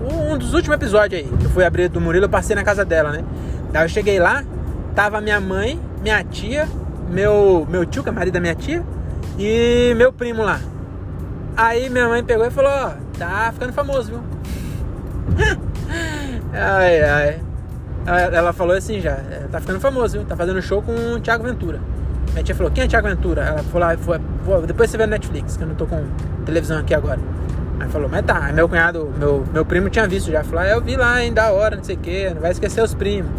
Um 0.00 0.36
dos 0.36 0.54
últimos 0.54 0.76
episódios 0.76 1.20
aí. 1.20 1.28
Eu 1.42 1.50
fui 1.50 1.64
abrir 1.64 1.88
do 1.88 2.00
Murilo, 2.00 2.24
eu 2.24 2.30
passei 2.30 2.56
na 2.56 2.64
casa 2.64 2.84
dela, 2.84 3.12
né? 3.12 3.24
Daí 3.72 3.84
eu 3.84 3.88
cheguei 3.88 4.18
lá, 4.18 4.44
tava 4.94 5.20
minha 5.20 5.40
mãe, 5.40 5.80
minha 6.02 6.22
tia 6.24 6.66
meu, 7.08 7.66
meu 7.68 7.84
tio, 7.86 8.02
que 8.02 8.08
é 8.08 8.12
marido 8.12 8.34
da 8.34 8.40
minha 8.40 8.54
tia, 8.54 8.84
e 9.38 9.94
meu 9.96 10.12
primo 10.12 10.42
lá. 10.42 10.60
Aí 11.56 11.88
minha 11.88 12.08
mãe 12.08 12.22
pegou 12.22 12.46
e 12.46 12.50
falou, 12.50 12.70
ó, 12.70 12.92
tá 13.18 13.50
ficando 13.52 13.72
famoso, 13.72 14.10
viu? 14.10 14.22
ai, 16.52 17.02
ai. 17.02 17.40
Ela 18.08 18.52
falou 18.52 18.76
assim 18.76 19.00
já, 19.00 19.12
é, 19.12 19.46
tá 19.50 19.60
ficando 19.60 19.80
famoso, 19.80 20.18
viu? 20.18 20.26
Tá 20.26 20.36
fazendo 20.36 20.60
show 20.62 20.82
com 20.82 20.92
o 20.92 21.20
Thiago 21.20 21.44
Ventura. 21.44 21.80
Minha 22.32 22.42
tia 22.42 22.54
falou, 22.54 22.70
quem 22.70 22.84
é 22.84 22.88
Thiago 22.88 23.08
Ventura? 23.08 23.42
Ela 23.42 23.62
falou, 23.64 23.88
ah, 23.88 23.96
foi, 23.98 24.20
foi, 24.44 24.66
depois 24.66 24.90
você 24.90 24.96
vê 24.96 25.06
no 25.06 25.10
Netflix, 25.10 25.56
que 25.56 25.62
eu 25.62 25.68
não 25.68 25.74
tô 25.74 25.86
com 25.86 26.04
televisão 26.44 26.78
aqui 26.78 26.94
agora. 26.94 27.20
Aí 27.80 27.88
falou, 27.88 28.08
mas 28.08 28.24
tá. 28.24 28.44
Aí 28.44 28.52
meu 28.52 28.68
cunhado, 28.68 29.12
meu, 29.18 29.44
meu 29.52 29.64
primo 29.64 29.88
tinha 29.88 30.06
visto 30.06 30.30
já. 30.30 30.42
Falou, 30.44 30.60
ah, 30.60 30.68
eu 30.68 30.80
vi 30.80 30.96
lá, 30.96 31.22
hein, 31.22 31.32
da 31.32 31.52
hora, 31.52 31.76
não 31.76 31.84
sei 31.84 31.96
o 31.96 31.98
que, 31.98 32.30
não 32.30 32.40
vai 32.40 32.50
esquecer 32.50 32.82
os 32.82 32.94
primos. 32.94 33.30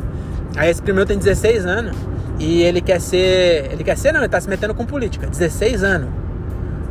Aí 0.56 0.70
esse 0.70 0.82
primo 0.82 0.98
meu 0.98 1.06
tem 1.06 1.18
16 1.18 1.66
anos. 1.66 1.96
E 2.40 2.62
ele 2.62 2.82
quer 2.82 3.02
ser. 3.02 3.70
Ele 3.72 3.84
quer 3.84 3.98
ser, 3.98 4.14
não, 4.14 4.22
ele 4.22 4.30
tá 4.30 4.40
se 4.40 4.50
metendo 4.50 4.74
com 4.74 4.86
política. 4.86 5.28
16 5.28 5.84
anos. 5.84 6.10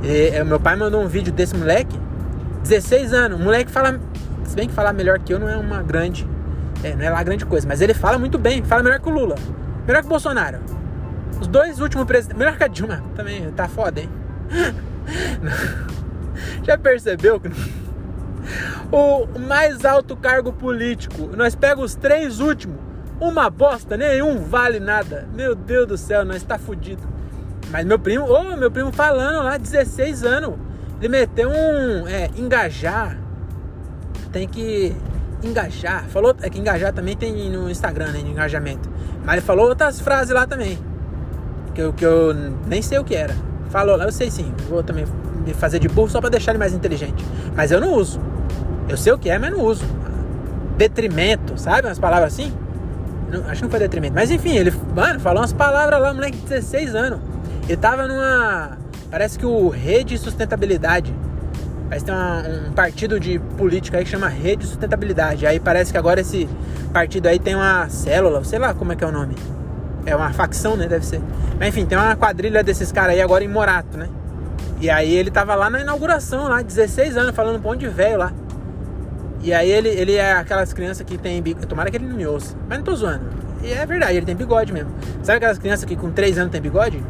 E, 0.02 0.28
é, 0.28 0.44
meu 0.44 0.60
pai 0.60 0.76
mandou 0.76 1.02
um 1.02 1.08
vídeo 1.08 1.32
desse 1.32 1.56
moleque. 1.56 1.98
16 2.62 3.12
anos. 3.14 3.40
O 3.40 3.42
moleque 3.42 3.70
fala. 3.70 3.98
Se 4.44 4.54
bem 4.54 4.68
que 4.68 4.74
falar 4.74 4.92
melhor 4.92 5.18
que 5.18 5.32
eu 5.32 5.38
não 5.38 5.48
é 5.48 5.56
uma 5.56 5.82
grande. 5.82 6.28
É, 6.82 6.94
não 6.94 7.04
é 7.04 7.10
lá 7.10 7.22
grande 7.22 7.46
coisa. 7.46 7.66
Mas 7.66 7.80
ele 7.80 7.94
fala 7.94 8.18
muito 8.18 8.38
bem. 8.38 8.62
Fala 8.62 8.82
melhor 8.82 9.00
que 9.00 9.08
o 9.08 9.12
Lula. 9.12 9.36
Melhor 9.86 10.00
que 10.00 10.06
o 10.06 10.10
Bolsonaro. 10.10 10.58
Os 11.40 11.46
dois 11.46 11.80
últimos 11.80 12.06
presidentes. 12.06 12.38
Melhor 12.38 12.56
que 12.56 12.64
a 12.64 12.68
Dilma. 12.68 13.02
Também 13.14 13.50
tá 13.52 13.68
foda, 13.68 14.00
hein? 14.00 14.10
Já 16.62 16.78
percebeu 16.78 17.40
que. 17.40 17.50
O 18.90 19.26
mais 19.38 19.84
alto 19.84 20.16
cargo 20.16 20.54
político. 20.54 21.28
Nós 21.36 21.54
pegamos 21.54 21.90
os 21.90 21.94
três 21.94 22.40
últimos 22.40 22.78
uma 23.20 23.50
bosta, 23.50 23.96
nenhum 23.96 24.44
vale 24.44 24.78
nada. 24.78 25.28
Meu 25.34 25.54
Deus 25.54 25.86
do 25.86 25.96
céu, 25.96 26.24
nós 26.24 26.36
está 26.36 26.58
fudido. 26.58 27.02
Mas 27.70 27.84
meu 27.84 27.98
primo, 27.98 28.24
ô, 28.24 28.40
oh, 28.40 28.56
meu 28.56 28.70
primo 28.70 28.92
falando 28.92 29.44
lá, 29.44 29.56
16 29.56 30.24
anos. 30.24 30.54
Ele 31.00 31.08
meteu 31.08 31.50
um 31.50 32.06
é, 32.06 32.30
engajar. 32.36 33.18
Tem 34.32 34.48
que 34.48 34.94
engajar. 35.42 36.04
Falou, 36.08 36.34
é 36.42 36.50
que 36.50 36.58
engajar 36.58 36.92
também 36.92 37.16
tem 37.16 37.50
no 37.50 37.70
Instagram, 37.70 38.12
né? 38.12 38.20
engajamento. 38.20 38.88
Mas 39.24 39.36
ele 39.36 39.46
falou 39.46 39.68
outras 39.68 40.00
frases 40.00 40.32
lá 40.32 40.46
também. 40.46 40.78
Que 41.74 41.82
eu, 41.82 41.92
que 41.92 42.04
eu 42.04 42.34
nem 42.66 42.82
sei 42.82 42.98
o 42.98 43.04
que 43.04 43.14
era. 43.14 43.34
Falou 43.70 43.96
lá, 43.96 44.04
eu 44.04 44.12
sei 44.12 44.30
sim. 44.30 44.52
Vou 44.68 44.82
também 44.82 45.04
fazer 45.54 45.78
de 45.78 45.88
burro 45.88 46.08
só 46.08 46.20
pra 46.20 46.30
deixar 46.30 46.52
ele 46.52 46.58
mais 46.58 46.72
inteligente. 46.72 47.24
Mas 47.54 47.70
eu 47.70 47.80
não 47.80 47.94
uso. 47.94 48.20
Eu 48.88 48.96
sei 48.96 49.12
o 49.12 49.18
que 49.18 49.28
é, 49.28 49.38
mas 49.38 49.52
não 49.52 49.60
uso. 49.60 49.84
Detrimento, 50.76 51.58
sabe? 51.58 51.86
Umas 51.86 51.98
palavras 51.98 52.32
assim. 52.32 52.52
Não, 53.30 53.40
acho 53.46 53.56
que 53.56 53.62
não 53.62 53.70
foi 53.70 53.80
detrimento. 53.80 54.14
Mas 54.14 54.30
enfim, 54.30 54.56
ele, 54.56 54.72
mano, 54.94 55.20
falou 55.20 55.40
umas 55.40 55.52
palavras 55.52 56.00
lá, 56.00 56.14
moleque 56.14 56.38
de 56.38 56.44
16 56.44 56.94
anos. 56.94 57.20
Ele 57.64 57.76
tava 57.76 58.06
numa. 58.06 58.78
Parece 59.10 59.38
que 59.38 59.44
o 59.44 59.68
Rede 59.68 60.16
Sustentabilidade. 60.16 61.14
Parece 61.88 62.04
que 62.04 62.10
tem 62.10 62.14
uma, 62.14 62.68
um 62.68 62.72
partido 62.72 63.18
de 63.18 63.38
política 63.38 63.98
aí 63.98 64.04
que 64.04 64.10
chama 64.10 64.28
Rede 64.28 64.66
Sustentabilidade. 64.66 65.46
Aí 65.46 65.58
parece 65.58 65.90
que 65.90 65.98
agora 65.98 66.20
esse 66.20 66.48
partido 66.92 67.26
aí 67.26 67.38
tem 67.38 67.54
uma 67.54 67.88
célula, 67.88 68.44
sei 68.44 68.58
lá 68.58 68.74
como 68.74 68.92
é 68.92 68.96
que 68.96 69.02
é 69.02 69.06
o 69.06 69.12
nome. 69.12 69.34
É 70.04 70.14
uma 70.14 70.32
facção, 70.32 70.76
né? 70.76 70.86
Deve 70.86 71.06
ser. 71.06 71.20
Mas 71.58 71.68
enfim, 71.68 71.86
tem 71.86 71.96
uma 71.96 72.14
quadrilha 72.14 72.62
desses 72.62 72.92
caras 72.92 73.14
aí 73.14 73.22
agora 73.22 73.42
em 73.42 73.48
Morato, 73.48 73.96
né? 73.96 74.08
E 74.80 74.88
aí 74.90 75.12
ele 75.12 75.30
tava 75.30 75.54
lá 75.54 75.68
na 75.68 75.80
inauguração, 75.80 76.46
lá, 76.48 76.62
16 76.62 77.16
anos, 77.16 77.34
falando 77.34 77.56
um 77.56 77.62
ponto 77.62 77.78
de 77.78 77.88
velho 77.88 78.18
lá. 78.18 78.32
E 79.42 79.52
aí 79.52 79.70
ele, 79.70 79.88
ele 79.88 80.14
é 80.14 80.32
aquelas 80.32 80.72
crianças 80.72 81.06
que 81.06 81.16
tem 81.16 81.40
bigode. 81.40 81.66
Tomara 81.66 81.90
que 81.90 81.96
ele 81.96 82.06
não 82.06 82.16
me 82.16 82.26
ouça. 82.26 82.54
Mas 82.68 82.78
não 82.78 82.84
tô 82.84 82.94
zoando. 82.94 83.24
E 83.62 83.72
é 83.72 83.84
verdade, 83.86 84.16
ele 84.16 84.26
tem 84.26 84.36
bigode 84.36 84.72
mesmo. 84.72 84.90
Sabe 85.22 85.38
aquelas 85.38 85.58
crianças 85.58 85.84
que 85.84 85.96
com 85.96 86.10
3 86.10 86.38
anos 86.38 86.52
tem 86.52 86.60
bigode? 86.60 87.02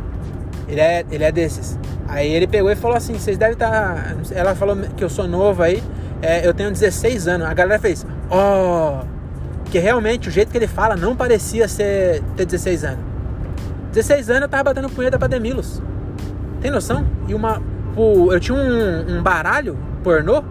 Ele 0.67 0.81
é, 0.81 1.05
ele 1.11 1.25
é 1.25 1.33
desses. 1.33 1.79
Aí 2.09 2.33
ele 2.33 2.47
pegou 2.47 2.71
e 2.71 2.77
falou 2.77 2.97
assim: 2.97 3.15
vocês 3.15 3.37
devem 3.37 3.53
estar. 3.53 3.71
Tá... 3.71 4.35
Ela 4.35 4.55
falou 4.55 4.77
que 4.97 5.05
eu 5.05 5.11
sou 5.11 5.29
novo 5.29 5.63
aí. 5.63 5.83
É, 6.21 6.47
eu 6.47 6.53
tenho 6.53 6.71
16 6.71 7.29
anos. 7.29 7.47
A 7.47 7.55
galera 7.55 7.81
fez: 7.81 8.07
ó. 8.31 9.03
Oh. 9.03 9.19
Porque 9.63 9.79
realmente 9.79 10.29
o 10.29 10.31
jeito 10.31 10.51
que 10.51 10.57
ele 10.57 10.67
fala 10.67 10.97
não 10.97 11.15
parecia 11.15 11.69
ser 11.69 12.23
ter 12.35 12.47
16 12.47 12.85
anos. 12.85 13.05
16 13.93 14.31
anos 14.31 14.43
eu 14.43 14.49
tava 14.49 14.65
batendo 14.65 14.89
punheta 14.89 15.19
pra 15.19 15.29
Demilos. 15.29 15.83
Tem 16.61 16.71
noção? 16.71 17.07
E 17.29 17.35
uma. 17.35 17.63
Eu 18.31 18.41
tinha 18.41 18.57
um, 18.57 19.19
um 19.19 19.23
baralho 19.23 19.77
pornô 20.03 20.43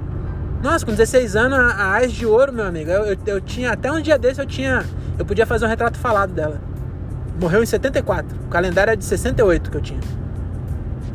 nossa, 0.61 0.85
com 0.85 0.91
16 0.91 1.35
anos, 1.35 1.57
a, 1.57 1.95
a 1.95 2.05
de 2.05 2.25
Ouro, 2.25 2.51
meu 2.51 2.65
amigo, 2.65 2.89
eu, 2.89 3.05
eu, 3.05 3.17
eu, 3.25 3.41
tinha, 3.41 3.71
até 3.71 3.91
um 3.91 4.01
dia 4.01 4.17
desse 4.17 4.41
eu 4.41 4.45
tinha, 4.45 4.83
eu 5.17 5.25
podia 5.25 5.45
fazer 5.45 5.65
um 5.65 5.69
retrato 5.69 5.97
falado 5.97 6.33
dela. 6.33 6.59
Morreu 7.39 7.61
em 7.61 7.65
74, 7.65 8.35
o 8.45 8.49
calendário 8.49 8.91
é 8.91 8.95
de 8.95 9.05
68 9.05 9.69
que 9.69 9.77
eu 9.77 9.81
tinha. 9.81 9.99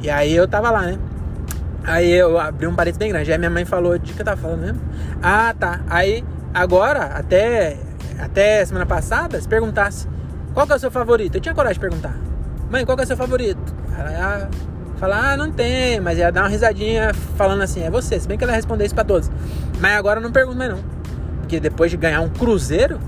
E 0.02 0.10
aí 0.10 0.34
eu 0.34 0.48
tava 0.48 0.70
lá, 0.70 0.82
né? 0.82 0.98
Aí 1.84 2.10
eu 2.10 2.38
abri 2.38 2.66
um 2.66 2.74
parede 2.74 2.98
bem 2.98 3.10
grande, 3.10 3.32
aí 3.32 3.38
minha 3.38 3.50
mãe 3.50 3.64
falou, 3.64 3.98
de 3.98 4.12
que 4.12 4.20
eu 4.20 4.24
tava 4.24 4.40
falando 4.40 4.60
mesmo? 4.60 4.80
Ah, 5.22 5.54
tá. 5.58 5.80
Aí, 5.88 6.24
agora, 6.52 7.04
até, 7.06 7.76
até 8.18 8.64
semana 8.64 8.86
passada, 8.86 9.40
se 9.40 9.48
perguntasse, 9.48 10.08
qual 10.54 10.66
que 10.66 10.72
é 10.72 10.76
o 10.76 10.78
seu 10.78 10.90
favorito? 10.90 11.36
Eu 11.36 11.40
tinha 11.40 11.54
coragem 11.54 11.74
de 11.74 11.80
perguntar. 11.80 12.16
Mãe, 12.70 12.84
qual 12.84 12.96
que 12.96 13.02
é 13.02 13.04
o 13.04 13.06
seu 13.06 13.16
favorito? 13.16 13.74
Ela, 13.96 14.10
ah, 14.10 14.48
falar, 14.96 15.32
ah, 15.32 15.36
não 15.36 15.50
tem, 15.50 16.00
mas 16.00 16.18
ia 16.18 16.30
dar 16.30 16.42
uma 16.42 16.48
risadinha 16.48 17.12
falando 17.36 17.62
assim, 17.62 17.82
é 17.82 17.90
você, 17.90 18.18
se 18.18 18.28
bem 18.28 18.38
que 18.38 18.44
ela 18.44 18.52
ia 18.52 18.56
responder 18.56 18.84
isso 18.84 18.94
pra 18.94 19.04
todos. 19.04 19.30
Mas 19.80 19.96
agora 19.96 20.18
eu 20.20 20.22
não 20.22 20.30
pergunto 20.30 20.56
mais 20.56 20.70
não. 20.70 20.78
Porque 21.40 21.58
depois 21.58 21.90
de 21.90 21.96
ganhar 21.96 22.20
um 22.20 22.28
cruzeiro, 22.28 23.00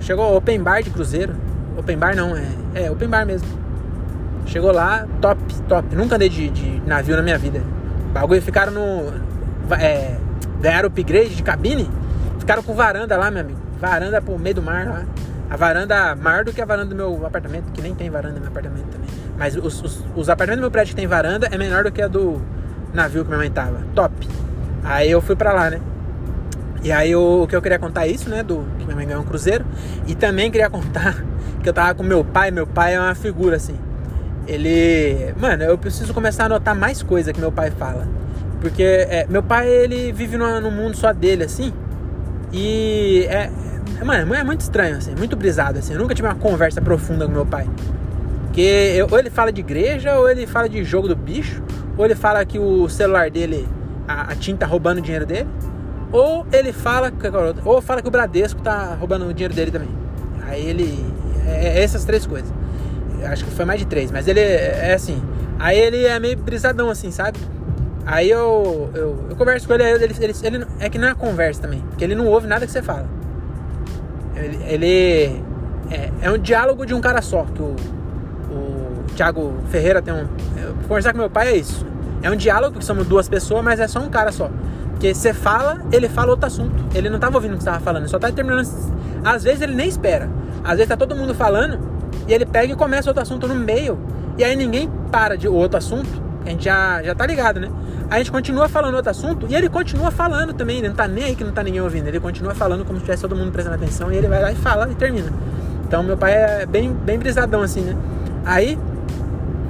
chegou 0.00 0.34
open 0.36 0.62
bar 0.62 0.82
de 0.82 0.90
cruzeiro. 0.90 1.34
Open 1.76 1.96
bar 1.98 2.16
não, 2.16 2.34
é, 2.34 2.46
é 2.74 2.90
open 2.90 3.08
bar 3.08 3.26
mesmo. 3.26 3.46
Chegou 4.48 4.72
lá, 4.72 5.06
top, 5.20 5.40
top. 5.68 5.94
Nunca 5.94 6.16
andei 6.16 6.28
de, 6.28 6.48
de 6.48 6.82
navio 6.86 7.16
na 7.16 7.22
minha 7.22 7.38
vida. 7.38 7.62
bagulho 8.12 8.42
ficaram 8.42 8.72
no. 8.72 9.12
É, 9.78 10.16
ganharam 10.60 10.88
upgrade 10.88 11.34
de 11.34 11.42
cabine, 11.42 11.88
ficaram 12.38 12.62
com 12.62 12.74
varanda 12.74 13.16
lá, 13.16 13.30
meu 13.30 13.42
amigo. 13.42 13.58
Varanda 13.78 14.20
pro 14.20 14.38
meio 14.38 14.56
do 14.56 14.62
mar 14.62 14.86
lá. 14.86 15.04
A 15.50 15.56
varanda 15.56 16.16
maior 16.16 16.44
do 16.44 16.52
que 16.52 16.60
a 16.60 16.64
varanda 16.64 16.90
do 16.90 16.96
meu 16.96 17.24
apartamento, 17.26 17.70
que 17.72 17.80
nem 17.80 17.94
tem 17.94 18.10
varanda 18.10 18.34
no 18.34 18.40
meu 18.40 18.48
apartamento 18.48 18.86
também. 18.86 19.08
Mas 19.38 19.54
os, 19.54 19.82
os, 19.82 20.04
os 20.16 20.28
apartamentos 20.28 20.60
do 20.60 20.62
meu 20.62 20.70
prédio 20.70 20.94
que 20.94 21.00
tem 21.00 21.06
varanda 21.06 21.46
é 21.50 21.56
menor 21.56 21.84
do 21.84 21.92
que 21.92 22.02
a 22.02 22.08
do, 22.08 22.42
navio 22.92 23.22
que 23.22 23.28
minha 23.28 23.38
mãe 23.38 23.50
tava. 23.50 23.78
Top. 23.94 24.14
Aí 24.82 25.10
eu 25.10 25.20
fui 25.20 25.36
pra 25.36 25.52
lá, 25.52 25.70
né? 25.70 25.80
E 26.82 26.92
aí 26.92 27.14
o 27.14 27.46
que 27.46 27.56
eu 27.56 27.62
queria 27.62 27.78
contar 27.78 28.06
é 28.06 28.10
isso, 28.10 28.28
né? 28.30 28.42
Do 28.42 28.64
que 28.78 28.84
minha 28.84 28.96
mãe 28.96 29.06
ganhou 29.06 29.22
um 29.22 29.26
cruzeiro. 29.26 29.64
E 30.06 30.14
também 30.14 30.50
queria 30.50 30.70
contar 30.70 31.22
que 31.62 31.68
eu 31.68 31.72
tava 31.72 31.94
com 31.94 32.02
meu 32.02 32.24
pai. 32.24 32.50
Meu 32.50 32.66
pai 32.66 32.94
é 32.94 33.00
uma 33.00 33.14
figura 33.14 33.56
assim. 33.56 33.78
Ele. 34.48 35.34
Mano, 35.38 35.62
eu 35.62 35.76
preciso 35.76 36.14
começar 36.14 36.46
a 36.46 36.48
notar 36.48 36.74
mais 36.74 37.02
coisa 37.02 37.32
que 37.32 37.38
meu 37.38 37.52
pai 37.52 37.70
fala. 37.70 38.08
Porque 38.60 38.82
é, 38.82 39.26
meu 39.28 39.42
pai, 39.42 39.68
ele 39.68 40.10
vive 40.10 40.36
no 40.36 40.70
mundo 40.70 40.96
só 40.96 41.12
dele, 41.12 41.44
assim. 41.44 41.72
E 42.52 43.26
é. 43.28 43.50
Mano, 44.04 44.34
é 44.34 44.44
muito 44.44 44.60
estranho, 44.60 44.96
assim, 44.96 45.14
muito 45.14 45.36
brisado, 45.36 45.78
assim. 45.78 45.92
Eu 45.92 45.98
nunca 45.98 46.14
tive 46.14 46.26
uma 46.26 46.34
conversa 46.34 46.80
profunda 46.80 47.26
com 47.26 47.32
meu 47.32 47.46
pai. 47.46 47.68
Porque 48.46 48.60
eu, 48.96 49.06
ou 49.10 49.18
ele 49.18 49.28
fala 49.28 49.52
de 49.52 49.60
igreja, 49.60 50.18
ou 50.18 50.28
ele 50.28 50.46
fala 50.46 50.68
de 50.68 50.82
jogo 50.82 51.08
do 51.08 51.14
bicho, 51.14 51.62
ou 51.96 52.04
ele 52.04 52.14
fala 52.14 52.44
que 52.44 52.58
o 52.58 52.88
celular 52.88 53.30
dele, 53.30 53.68
a, 54.06 54.32
a 54.32 54.34
tinta 54.34 54.60
tá 54.60 54.66
roubando 54.66 54.98
o 54.98 55.00
dinheiro 55.00 55.26
dele, 55.26 55.48
ou 56.10 56.46
ele 56.52 56.72
fala, 56.72 57.12
ou 57.64 57.82
fala 57.82 58.00
que 58.00 58.08
o 58.08 58.10
Bradesco 58.10 58.62
tá 58.62 58.96
roubando 58.98 59.26
o 59.26 59.34
dinheiro 59.34 59.54
dele 59.54 59.70
também. 59.70 59.90
Aí 60.46 60.64
ele. 60.64 61.04
É, 61.46 61.78
é 61.78 61.82
essas 61.82 62.04
três 62.04 62.26
coisas. 62.26 62.50
Acho 63.24 63.44
que 63.44 63.50
foi 63.50 63.64
mais 63.64 63.80
de 63.80 63.86
três, 63.86 64.10
mas 64.10 64.28
ele 64.28 64.40
é, 64.40 64.90
é 64.90 64.94
assim. 64.94 65.22
Aí 65.58 65.78
ele 65.78 66.04
é 66.04 66.18
meio 66.20 66.36
brisadão 66.36 66.88
assim, 66.88 67.10
sabe? 67.10 67.38
Aí 68.06 68.30
eu, 68.30 68.90
eu, 68.94 69.26
eu 69.28 69.36
converso 69.36 69.66
com 69.66 69.74
ele, 69.74 69.82
ele, 69.82 70.04
ele, 70.04 70.34
ele, 70.42 70.66
é 70.80 70.88
que 70.88 70.98
não 70.98 71.08
é 71.08 71.14
conversa 71.14 71.60
também, 71.60 71.80
porque 71.90 72.02
ele 72.02 72.14
não 72.14 72.26
ouve 72.26 72.46
nada 72.46 72.64
que 72.64 72.72
você 72.72 72.80
fala. 72.80 73.06
Ele, 74.34 74.58
ele 74.66 75.42
é, 75.90 76.10
é, 76.22 76.30
um 76.30 76.38
diálogo 76.38 76.86
de 76.86 76.94
um 76.94 77.00
cara 77.00 77.20
só, 77.20 77.44
que 77.44 77.60
o, 77.60 77.76
o 78.50 79.04
Thiago 79.14 79.52
Ferreira 79.70 80.00
tem 80.00 80.14
um. 80.14 80.26
conversar 80.86 81.12
com 81.12 81.18
meu 81.18 81.28
pai 81.28 81.48
é 81.48 81.56
isso. 81.56 81.86
É 82.22 82.30
um 82.30 82.36
diálogo, 82.36 82.72
porque 82.72 82.86
somos 82.86 83.06
duas 83.06 83.28
pessoas, 83.28 83.62
mas 83.62 83.78
é 83.80 83.86
só 83.86 84.00
um 84.00 84.08
cara 84.08 84.32
só. 84.32 84.50
Porque 84.90 85.14
você 85.14 85.32
fala, 85.32 85.82
ele 85.92 86.08
fala 86.08 86.30
outro 86.30 86.46
assunto. 86.46 86.84
Ele 86.94 87.08
não 87.10 87.18
tava 87.18 87.36
ouvindo 87.36 87.54
o 87.54 87.56
que 87.58 87.62
você 87.62 87.70
tava 87.70 87.80
falando, 87.80 88.02
ele 88.02 88.10
só 88.10 88.18
tá 88.18 88.32
terminando. 88.32 88.66
Às 89.24 89.44
vezes 89.44 89.60
ele 89.60 89.74
nem 89.74 89.88
espera. 89.88 90.30
Às 90.64 90.78
vezes 90.78 90.88
tá 90.88 90.96
todo 90.96 91.14
mundo 91.14 91.34
falando 91.34 91.78
e 92.28 92.32
ele 92.32 92.46
pega 92.46 92.72
e 92.72 92.76
começa 92.76 93.08
outro 93.10 93.22
assunto 93.22 93.48
no 93.48 93.54
meio. 93.54 93.98
E 94.36 94.44
aí 94.44 94.54
ninguém 94.54 94.88
para 95.10 95.36
de 95.36 95.48
outro 95.48 95.78
assunto. 95.78 96.28
A 96.44 96.50
gente 96.50 96.64
já, 96.64 97.02
já 97.02 97.14
tá 97.14 97.26
ligado, 97.26 97.58
né? 97.60 97.68
a 98.10 98.16
gente 98.18 98.32
continua 98.32 98.68
falando 98.68 98.94
outro 98.94 99.10
assunto 99.10 99.46
e 99.48 99.54
ele 99.54 99.68
continua 99.68 100.10
falando 100.10 100.54
também. 100.54 100.78
Ele 100.78 100.88
não 100.88 100.94
tá 100.94 101.06
nem 101.06 101.24
aí 101.24 101.36
que 101.36 101.44
não 101.44 101.52
tá 101.52 101.62
ninguém 101.62 101.80
ouvindo. 101.80 102.06
Ele 102.06 102.20
continua 102.20 102.54
falando 102.54 102.84
como 102.84 102.98
se 102.98 103.04
tivesse 103.04 103.22
todo 103.22 103.36
mundo 103.36 103.52
prestando 103.52 103.76
atenção 103.76 104.10
e 104.12 104.16
ele 104.16 104.28
vai 104.28 104.40
lá 104.40 104.52
e 104.52 104.54
fala 104.54 104.88
e 104.90 104.94
termina. 104.94 105.30
Então 105.86 106.02
meu 106.02 106.16
pai 106.16 106.32
é 106.32 106.66
bem, 106.66 106.92
bem 106.92 107.18
brisadão 107.18 107.62
assim, 107.62 107.82
né? 107.82 107.96
Aí, 108.44 108.78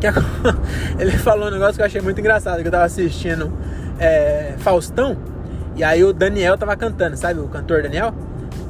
ele 0.99 1.12
falou 1.12 1.49
um 1.49 1.50
negócio 1.50 1.75
que 1.75 1.81
eu 1.81 1.87
achei 1.87 2.00
muito 2.00 2.21
engraçado, 2.21 2.61
que 2.61 2.69
eu 2.69 2.73
tava 2.73 2.85
assistindo 2.85 3.53
é, 3.99 4.55
Faustão, 4.59 5.17
e 5.75 5.83
aí 5.83 6.03
o 6.05 6.12
Daniel 6.12 6.57
tava 6.57 6.77
cantando, 6.77 7.17
sabe? 7.17 7.41
O 7.41 7.49
cantor 7.49 7.83
Daniel? 7.83 8.12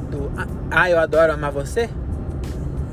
Do 0.09 0.31
Ah, 0.71 0.89
eu 0.89 0.99
adoro 0.99 1.33
amar 1.33 1.51
você. 1.51 1.89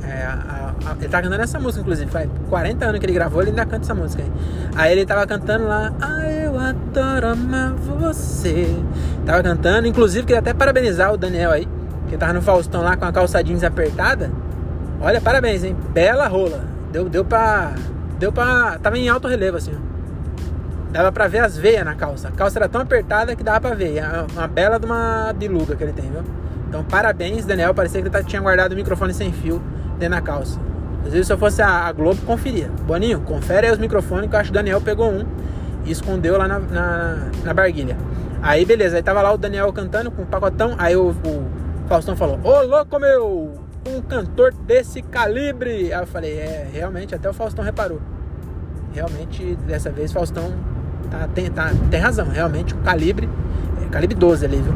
É, 0.03 0.25
a, 0.25 0.66
ele 0.99 1.09
tá 1.09 1.23
cantando 1.23 1.43
essa 1.43 1.59
música, 1.59 1.81
inclusive. 1.81 2.11
Faz 2.11 2.29
40 2.49 2.85
anos 2.85 3.01
que 3.01 3.07
ele 3.07 3.13
gravou, 3.13 3.43
ele 3.43 3.51
ainda 3.51 3.65
canta 3.65 3.83
essa 3.85 3.95
música 3.95 4.23
aí. 4.23 4.33
Aí 4.75 4.93
ele 4.93 5.07
tava 5.07 5.27
cantando 5.27 5.67
lá, 5.67 5.93
ah, 6.01 6.29
eu 6.29 6.59
adoro 6.59 7.29
amar 7.29 7.73
você. 7.75 8.67
Tava 9.25 9.43
cantando, 9.43 9.87
inclusive 9.87 10.27
queria 10.27 10.41
até 10.41 10.55
parabenizar 10.55 11.13
o 11.13 11.17
Daniel 11.17 11.51
aí, 11.51 11.67
que 12.09 12.17
tava 12.17 12.33
no 12.33 12.43
Faustão 12.43 12.83
lá 12.83 12.97
com 12.97 13.05
a 13.05 13.13
calça 13.13 13.43
jeans 13.43 13.65
apertada. 13.65 14.31
Olha, 15.01 15.21
parabéns, 15.21 15.65
hein? 15.65 15.77
Bela 15.93 16.27
rola. 16.27 16.65
Deu, 16.91 17.09
deu 17.09 17.25
pra. 17.25 17.75
Deu 18.19 18.33
pra. 18.33 18.79
Tava 18.83 18.97
em 18.97 19.09
alto 19.09 19.29
relevo, 19.29 19.57
assim, 19.57 19.73
ó. 19.75 19.97
Dava 20.91 21.13
pra 21.13 21.29
ver 21.29 21.41
as 21.41 21.59
veias 21.59 21.85
na 21.85 21.95
calça. 21.95 22.29
A 22.29 22.31
calça 22.31 22.59
era 22.59 22.69
tão 22.69 22.81
apertada 22.81 23.37
que 23.37 23.43
dava 23.43 23.61
pra 23.61 23.75
ver. 23.75 24.03
Uma 24.33 24.49
bela 24.49 24.79
de 24.79 24.87
uma 24.87 25.33
biluga 25.37 25.77
que 25.77 25.83
ele 25.83 25.93
tem, 25.93 26.11
viu? 26.11 26.23
Então, 26.69 26.83
parabéns, 26.85 27.45
Daniel. 27.45 27.75
Parecia 27.75 28.01
que 28.01 28.09
ele 28.09 28.25
tinha 28.25 28.41
guardado 28.41 28.73
o 28.73 28.75
microfone 28.77 29.13
sem 29.13 29.31
fio 29.33 29.61
dentro 29.99 30.15
da 30.15 30.23
calça. 30.23 30.59
Às 31.07 31.13
vezes, 31.13 31.27
se 31.29 31.33
eu 31.33 31.39
fosse 31.39 31.63
a, 31.63 31.91
Globo, 31.93 32.21
conferia. 32.23 32.69
Boninho, 32.85 33.21
confere 33.21 33.69
aí 33.69 33.73
os 33.73 33.79
microfones 33.79 34.29
que 34.29 34.35
eu 34.35 34.41
acho 34.41 34.51
que 34.51 34.59
o 34.59 34.61
Daniel 34.61 34.81
pegou 34.81 35.11
um 35.11 35.25
e 35.85 35.93
escondeu 35.93 36.37
lá 36.37 36.49
na, 36.49 36.59
na, 36.59 37.17
na 37.45 37.55
barguilha. 37.55 37.97
Aí, 38.43 38.65
beleza. 38.65 38.97
Aí 38.97 39.03
tava 39.03 39.23
lá 39.23 39.33
o 39.33 39.39
Daniel 39.39 39.73
cantando 39.73 40.11
com 40.11 40.23
o 40.23 40.27
pacotão. 40.27 40.75
Aí 40.79 40.97
o, 40.97 41.11
o 41.11 41.47
Faustão 41.89 42.17
falou: 42.17 42.41
Ô, 42.43 42.63
louco 42.63 42.99
meu! 42.99 43.55
Um 43.87 44.03
cantor 44.03 44.53
desse 44.53 45.01
calibre! 45.01 45.93
Aí 45.93 46.01
eu 46.01 46.07
falei: 46.07 46.39
É, 46.39 46.69
realmente, 46.73 47.15
até 47.15 47.31
o 47.31 47.33
Faustão 47.33 47.65
reparou. 47.65 48.01
Realmente, 48.93 49.57
dessa 49.67 49.91
vez, 49.91 50.11
Faustão 50.11 50.53
tá, 51.09 51.29
tem, 51.33 51.49
tá, 51.51 51.71
tem 51.89 52.01
razão. 52.01 52.29
Realmente, 52.29 52.75
o 52.75 52.79
calibre, 52.79 53.29
é 53.85 53.89
calibre 53.91 54.17
12 54.17 54.45
ali, 54.45 54.57
viu? 54.57 54.75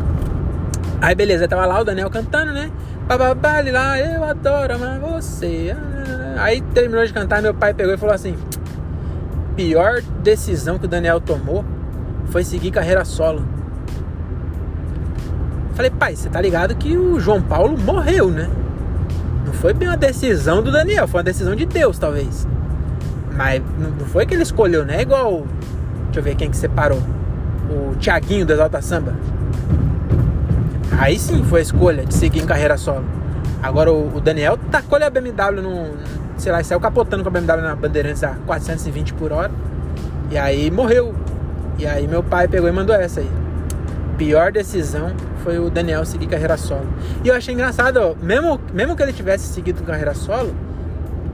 Aí 1.03 1.15
beleza, 1.15 1.49
tava 1.49 1.65
lá 1.65 1.81
o 1.81 1.85
Daniel 1.85 2.11
cantando, 2.11 2.53
né? 2.53 2.71
Bababá, 3.11 3.61
lá, 3.73 3.99
eu 3.99 4.23
adoro 4.23 4.77
amar 4.77 5.01
você. 5.01 5.75
Aí 6.39 6.61
terminou 6.61 7.05
de 7.05 7.13
cantar, 7.13 7.43
meu 7.43 7.53
pai 7.53 7.75
pegou 7.75 7.93
e 7.93 7.97
falou 7.97 8.15
assim: 8.15 8.37
pior 9.57 10.01
decisão 10.23 10.79
que 10.79 10.85
o 10.85 10.89
Daniel 10.89 11.21
tomou 11.21 11.65
foi 12.27 12.45
seguir 12.45 12.71
carreira 12.71 13.05
solo. 13.05 13.45
Falei, 15.75 15.91
pai, 15.91 16.15
você 16.15 16.29
tá 16.29 16.41
ligado 16.41 16.77
que 16.77 16.97
o 16.97 17.19
João 17.19 17.43
Paulo 17.43 17.77
morreu, 17.77 18.31
né? 18.31 18.49
Não 19.45 19.55
foi 19.55 19.73
bem 19.73 19.89
uma 19.89 19.97
decisão 19.97 20.63
do 20.63 20.71
Daniel, 20.71 21.09
foi 21.09 21.19
uma 21.19 21.25
decisão 21.25 21.57
de 21.57 21.67
Deus, 21.67 21.99
talvez. 21.99 22.47
Mas 23.37 23.61
não 23.77 24.07
foi 24.07 24.25
que 24.25 24.35
ele 24.35 24.45
escolheu, 24.45 24.85
né? 24.85 25.03
Igual. 25.03 25.49
Deixa 26.05 26.21
eu 26.21 26.23
ver 26.23 26.37
quem 26.37 26.49
que 26.49 26.57
separou. 26.57 27.03
O 27.69 27.97
Thiaguinho 27.97 28.47
do 28.47 28.53
Exalta 28.53 28.81
Samba. 28.81 29.17
Aí 31.01 31.19
sim 31.19 31.43
foi 31.45 31.61
a 31.61 31.63
escolha 31.63 32.05
de 32.05 32.13
seguir 32.13 32.43
em 32.43 32.47
carreira 32.47 32.77
solo. 32.77 33.07
Agora 33.63 33.91
o, 33.91 34.19
o 34.19 34.21
Daniel 34.21 34.59
tacou 34.71 35.03
a 35.03 35.09
BMW 35.09 35.63
no. 35.63 35.97
Sei 36.37 36.53
lá, 36.53 36.63
saiu 36.63 36.79
capotando 36.79 37.23
com 37.23 37.31
a 37.31 37.33
BMW 37.33 37.63
na 37.63 37.75
Bandeirantes 37.75 38.23
a 38.23 38.35
420 38.47 39.15
por 39.15 39.33
hora. 39.33 39.51
E 40.31 40.37
aí 40.37 40.71
morreu. 40.71 41.15
E 41.79 41.87
aí 41.87 42.07
meu 42.07 42.23
pai 42.23 42.47
pegou 42.49 42.69
e 42.69 42.73
mandou 42.73 42.95
essa 42.95 43.21
aí. 43.21 43.31
Pior 44.19 44.53
decisão 44.53 45.15
foi 45.43 45.59
o 45.59 45.71
Daniel 45.71 46.05
seguir 46.05 46.27
carreira 46.27 46.59
solo. 46.59 46.87
E 47.25 47.29
eu 47.29 47.35
achei 47.35 47.55
engraçado, 47.55 48.15
mesmo, 48.21 48.61
mesmo 48.71 48.95
que 48.95 49.03
ele 49.03 49.15
tivesse 49.15 49.47
seguido 49.55 49.83
carreira 49.83 50.13
solo, 50.13 50.55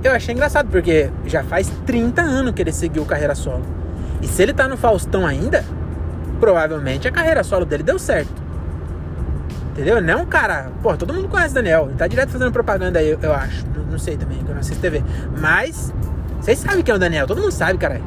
eu 0.05 0.13
achei 0.13 0.33
engraçado, 0.33 0.69
porque 0.71 1.11
já 1.27 1.43
faz 1.43 1.69
30 1.85 2.23
anos 2.23 2.53
que 2.53 2.63
ele 2.63 2.71
seguiu 2.71 3.05
carreira 3.05 3.35
solo. 3.35 3.65
E 4.23 4.29
se 4.29 4.45
ele 4.45 4.55
tá 4.55 4.69
no 4.69 4.77
Faustão 4.77 5.27
ainda, 5.27 5.65
provavelmente 6.39 7.09
a 7.09 7.11
carreira 7.11 7.43
solo 7.43 7.65
dele 7.65 7.83
deu 7.83 7.99
certo. 7.99 8.46
Entendeu? 9.77 10.01
Não 10.01 10.13
é 10.15 10.17
um 10.17 10.25
cara. 10.25 10.71
Pô, 10.83 10.97
todo 10.97 11.13
mundo 11.13 11.29
conhece 11.29 11.51
o 11.51 11.55
Daniel. 11.55 11.85
Ele 11.89 11.99
tá 11.99 12.07
direto 12.07 12.31
fazendo 12.31 12.51
propaganda 12.51 12.99
aí, 12.99 13.15
eu, 13.21 13.35
acho. 13.35 13.67
Não, 13.77 13.85
não, 13.85 13.99
sei 13.99 14.17
também, 14.17 14.39
que 14.39 14.49
eu 14.49 14.55
não 14.55 14.61
assisto 14.61 14.81
TV. 14.81 15.05
Mas, 15.39 15.93
vocês 16.41 16.59
sabem 16.59 16.83
quem 16.83 16.93
é 16.95 16.97
o 16.97 16.99
Daniel. 16.99 17.27
Todo 17.27 17.43
mundo 17.43 17.53
sabe, 17.53 17.79
cara. 17.79 18.01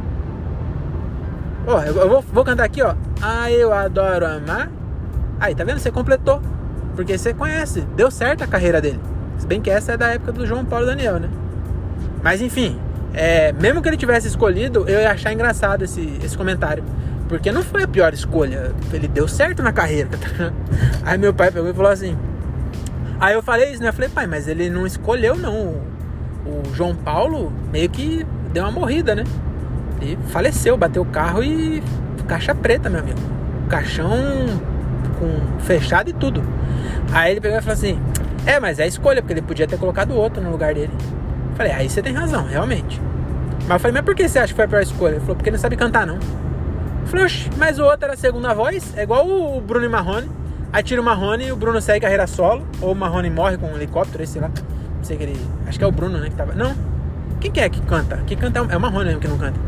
Ó, 1.67 1.79
eu, 1.83 1.95
eu 1.95 2.09
vou, 2.09 2.21
vou 2.33 2.43
cantar 2.43 2.63
aqui, 2.63 2.81
ó. 2.81 2.95
Ah, 3.21 3.51
eu 3.51 3.71
adoro 3.71 4.25
amar. 4.25 4.71
Aí, 5.39 5.53
tá 5.53 5.63
vendo? 5.63 5.77
Você 5.77 5.91
completou. 5.91 6.41
Porque 6.95 7.15
você 7.15 7.35
conhece. 7.35 7.81
Deu 7.95 8.09
certo 8.09 8.43
a 8.43 8.47
carreira 8.47 8.81
dele. 8.81 8.99
Se 9.37 9.45
bem 9.45 9.61
que 9.61 9.69
essa 9.69 9.91
é 9.91 9.97
da 9.97 10.07
época 10.07 10.31
do 10.31 10.47
João 10.47 10.65
Paulo 10.65 10.87
Daniel, 10.87 11.19
né? 11.19 11.29
Mas 12.23 12.41
enfim, 12.41 12.79
é, 13.13 13.51
mesmo 13.53 13.79
que 13.79 13.87
ele 13.87 13.95
tivesse 13.95 14.27
escolhido, 14.27 14.85
eu 14.87 14.99
ia 14.99 15.11
achar 15.11 15.31
engraçado 15.31 15.83
esse, 15.83 16.19
esse 16.23 16.35
comentário. 16.35 16.83
Porque 17.29 17.51
não 17.51 17.61
foi 17.61 17.83
a 17.83 17.87
pior 17.87 18.13
escolha. 18.13 18.73
Ele 18.91 19.07
deu 19.07 19.27
certo 19.27 19.61
na 19.61 19.71
carreira. 19.71 20.09
Tá 20.09 20.51
aí 21.05 21.17
meu 21.17 21.33
pai 21.33 21.51
pegou 21.51 21.69
e 21.69 21.73
falou 21.73 21.91
assim. 21.91 22.17
Aí 23.19 23.35
eu 23.35 23.43
falei 23.43 23.71
isso, 23.71 23.81
né? 23.81 23.89
Eu 23.89 23.93
falei, 23.93 24.09
pai, 24.09 24.25
mas 24.27 24.47
ele 24.47 24.69
não 24.69 24.85
escolheu, 24.85 25.37
não. 25.37 25.75
O 26.45 26.63
João 26.73 26.95
Paulo 26.95 27.53
meio 27.71 27.89
que 27.89 28.25
deu 28.51 28.63
uma 28.63 28.71
morrida, 28.71 29.13
né? 29.13 29.23
Ele 30.01 30.17
faleceu, 30.29 30.75
bateu 30.75 31.03
o 31.03 31.05
carro 31.05 31.43
e. 31.43 31.83
Caixa 32.27 32.53
preta, 32.53 32.89
meu 32.89 32.99
amigo. 32.99 33.19
Caixão 33.69 34.17
com 35.19 35.61
fechado 35.61 36.09
e 36.09 36.13
tudo. 36.13 36.43
Aí 37.11 37.31
ele 37.31 37.41
pegou 37.41 37.57
e 37.57 37.61
falou 37.61 37.73
assim: 37.73 37.99
É, 38.45 38.59
mas 38.59 38.79
é 38.79 38.83
a 38.83 38.87
escolha, 38.87 39.21
porque 39.21 39.33
ele 39.33 39.41
podia 39.41 39.67
ter 39.67 39.77
colocado 39.77 40.15
outro 40.15 40.41
no 40.41 40.49
lugar 40.49 40.73
dele. 40.73 40.93
Eu 41.51 41.55
falei, 41.55 41.71
aí 41.73 41.89
você 41.89 42.01
tem 42.01 42.13
razão, 42.13 42.45
realmente. 42.45 42.99
Mas 43.61 43.71
eu 43.71 43.79
falei, 43.79 43.93
mas 43.93 44.05
por 44.05 44.15
que 44.15 44.27
você 44.27 44.39
acha 44.39 44.47
que 44.47 44.55
foi 44.55 44.65
a 44.65 44.67
pior 44.67 44.81
escolha? 44.81 45.13
Ele 45.13 45.19
falou, 45.19 45.35
porque 45.35 45.49
ele 45.49 45.57
não 45.57 45.61
sabe 45.61 45.75
cantar, 45.75 46.07
não. 46.07 46.17
Falei, 47.09 47.25
mas 47.57 47.79
o 47.79 47.85
outro 47.85 48.05
era 48.05 48.13
a 48.13 48.17
segunda 48.17 48.53
voz, 48.53 48.93
é 48.95 49.01
igual 49.01 49.27
o 49.27 49.59
Bruno 49.59 49.83
e 49.83 49.89
Marrone. 49.89 50.29
Aí 50.71 50.83
tira 50.83 51.01
o 51.01 51.03
Marrone 51.03 51.47
e 51.47 51.51
o 51.51 51.55
Bruno 51.55 51.81
segue 51.81 52.01
carreira 52.01 52.27
solo. 52.27 52.67
Ou 52.79 52.91
o 52.91 52.95
Marrone 52.95 53.31
morre 53.31 53.57
com 53.57 53.65
um 53.65 53.75
helicóptero, 53.75 54.25
sei 54.27 54.39
lá. 54.39 54.49
Não 54.49 55.03
sei 55.03 55.17
que 55.17 55.23
ele. 55.23 55.47
Acho 55.65 55.79
que 55.79 55.83
é 55.83 55.87
o 55.87 55.91
Bruno, 55.91 56.19
né? 56.19 56.29
Que 56.29 56.35
tava. 56.35 56.53
Não. 56.53 56.75
Quem 57.41 57.51
que 57.51 57.59
é 57.59 57.67
que 57.67 57.81
canta? 57.81 58.17
Que 58.27 58.35
canta 58.35 58.59
é 58.59 58.77
o 58.77 58.79
Marrone 58.79 59.05
mesmo 59.05 59.21
que 59.21 59.27
não 59.27 59.39
canta. 59.39 59.59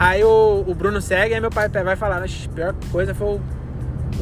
Aí 0.00 0.24
o, 0.24 0.64
o 0.66 0.74
Bruno 0.74 1.00
segue, 1.00 1.34
aí 1.34 1.40
meu 1.40 1.50
pai 1.50 1.68
vai 1.68 1.94
falar, 1.94 2.20
a 2.20 2.26
pior 2.52 2.74
coisa 2.90 3.14
foi 3.14 3.36
o, 3.36 3.40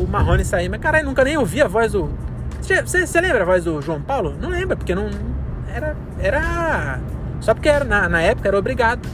o 0.02 0.06
Marrone 0.06 0.44
sair. 0.44 0.68
Mas 0.68 0.80
caralho, 0.80 1.06
nunca 1.06 1.24
nem 1.24 1.38
ouvi 1.38 1.62
a 1.62 1.68
voz 1.68 1.92
do. 1.92 2.10
Você 2.60 3.20
lembra 3.22 3.42
a 3.42 3.46
voz 3.46 3.64
do 3.64 3.80
João 3.80 4.02
Paulo? 4.02 4.36
Não 4.38 4.50
lembra, 4.50 4.76
porque 4.76 4.94
não. 4.94 5.08
Era. 5.74 5.96
Era. 6.18 7.00
Só 7.40 7.54
porque 7.54 7.70
era, 7.70 7.86
na, 7.86 8.10
na 8.10 8.20
época 8.20 8.48
era 8.48 8.58
obrigado. 8.58 9.08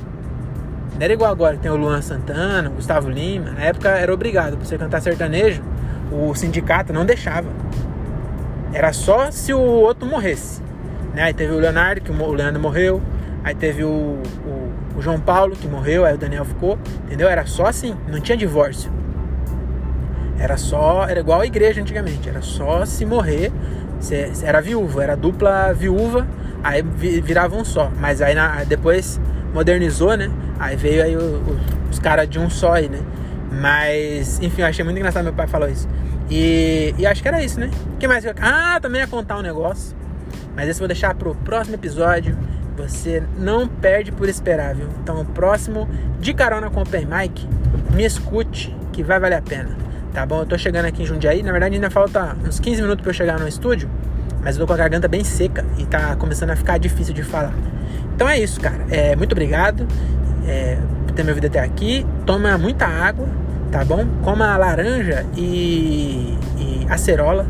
Não 0.99 1.05
era 1.05 1.13
igual 1.13 1.31
agora 1.31 1.55
que 1.55 1.63
tem 1.63 1.71
o 1.71 1.77
Luan 1.77 2.03
Santana, 2.03 2.69
o 2.69 2.73
Gustavo 2.73 3.09
Lima. 3.09 3.53
Na 3.53 3.61
época 3.61 3.89
era 3.91 4.13
obrigado 4.13 4.57
pra 4.57 4.67
você 4.67 4.77
cantar 4.77 5.01
sertanejo. 5.01 5.63
O 6.11 6.35
sindicato 6.35 6.93
não 6.93 7.07
deixava. 7.07 7.47
Era 8.73 8.93
só 8.93 9.31
se 9.31 9.55
o 9.55 9.61
outro 9.61 10.09
morresse. 10.09 10.61
Né? 11.15 11.23
Aí 11.23 11.33
teve 11.33 11.53
o 11.53 11.59
Leonardo, 11.61 12.01
que 12.01 12.11
o 12.11 12.33
Leandro 12.33 12.61
morreu. 12.61 13.01
Aí 13.45 13.55
teve 13.55 13.85
o, 13.85 13.89
o, 14.45 14.73
o 14.97 15.01
João 15.01 15.21
Paulo, 15.21 15.55
que 15.55 15.69
morreu. 15.69 16.05
Aí 16.05 16.15
o 16.15 16.19
Daniel 16.19 16.45
ficou. 16.45 16.77
Entendeu? 17.05 17.29
Era 17.29 17.47
só 17.47 17.67
assim. 17.67 17.95
Não 18.09 18.21
tinha 18.21 18.37
divórcio. 18.37 18.91
Era 20.37 20.57
só. 20.57 21.07
Era 21.09 21.21
igual 21.21 21.41
a 21.43 21.47
igreja 21.47 21.81
antigamente. 21.81 22.29
Era 22.29 22.43
só 22.43 22.85
se 22.85 23.07
morrer. 23.07 23.53
Você, 24.01 24.33
era 24.43 24.61
viúva. 24.61 25.05
Era 25.05 25.17
dupla 25.17 25.73
viúva. 25.73 26.27
Aí 26.65 26.83
virava 26.83 27.55
um 27.55 27.65
só. 27.65 27.89
Mas 28.01 28.21
aí 28.21 28.35
na, 28.35 28.65
depois 28.65 29.21
modernizou, 29.53 30.17
né? 30.17 30.31
Aí 30.59 30.77
veio 30.77 31.03
aí 31.03 31.17
o, 31.17 31.21
o, 31.21 31.61
os 31.91 31.99
caras 31.99 32.29
de 32.29 32.39
um 32.39 32.51
só 32.51 32.73
aí, 32.75 32.89
né? 32.89 33.01
Mas, 33.51 34.39
enfim, 34.41 34.63
eu 34.63 34.67
achei 34.67 34.85
muito 34.85 34.99
engraçado 34.99 35.25
meu 35.25 35.33
pai 35.33 35.47
falou 35.47 35.69
isso. 35.69 35.89
E, 36.31 36.95
e 36.99 37.07
acho 37.07 37.23
que 37.23 37.29
era 37.29 37.43
isso, 37.43 37.59
né? 37.59 37.71
Que 37.99 38.07
mais? 38.07 38.25
Ah, 38.41 38.79
também 38.81 39.01
ia 39.01 39.07
contar 39.07 39.39
um 39.39 39.43
negócio. 39.43 39.97
Mas 40.55 40.69
esse 40.69 40.79
eu 40.79 40.83
vou 40.83 40.89
deixar 40.89 41.15
pro 41.15 41.35
próximo 41.35 41.77
episódio. 41.77 42.37
Você 42.77 43.23
não 43.37 43.67
perde 43.67 44.13
por 44.13 44.29
esperar, 44.29 44.75
viu? 44.75 44.89
Então, 45.03 45.21
o 45.21 45.25
próximo, 45.25 45.89
de 46.21 46.33
carona 46.33 46.71
com 46.71 46.79
o 46.79 46.83
Open 46.83 47.07
Mike, 47.07 47.49
me 47.93 48.05
escute, 48.05 48.75
que 48.93 49.03
vai 49.03 49.19
valer 49.19 49.37
a 49.37 49.43
pena. 49.43 49.77
Tá 50.13 50.25
bom? 50.25 50.41
Eu 50.41 50.47
tô 50.47 50.57
chegando 50.57 50.87
aqui 50.87 51.03
em 51.03 51.07
Jundiaí. 51.07 51.43
Na 51.43 51.51
verdade, 51.51 51.75
ainda 51.75 51.91
falta 51.91 52.37
uns 52.47 52.61
15 52.61 52.83
minutos 52.83 53.03
para 53.03 53.11
eu 53.11 53.15
chegar 53.15 53.39
no 53.39 53.49
estúdio. 53.49 53.91
Mas 54.43 54.57
eu 54.57 54.61
tô 54.61 54.67
com 54.67 54.73
a 54.75 54.77
garganta 54.77 55.09
bem 55.09 55.25
seca 55.25 55.65
e 55.77 55.87
tá 55.87 56.15
começando 56.17 56.51
a 56.51 56.57
ficar 56.57 56.79
difícil 56.79 57.13
de 57.13 57.23
falar. 57.23 57.53
Então 58.18 58.28
é 58.28 58.37
isso, 58.37 58.61
cara. 58.61 58.85
É, 58.90 59.14
muito 59.14 59.31
obrigado 59.31 59.87
é, 60.44 60.76
por 61.07 61.14
ter 61.14 61.22
me 61.22 61.28
ouvido 61.28 61.46
até 61.46 61.61
aqui. 61.61 62.04
Toma 62.26 62.59
muita 62.59 62.85
água, 62.85 63.28
tá 63.70 63.85
bom? 63.85 64.04
Coma 64.24 64.57
laranja 64.57 65.24
e, 65.37 66.37
e 66.59 66.85
acerola, 66.90 67.46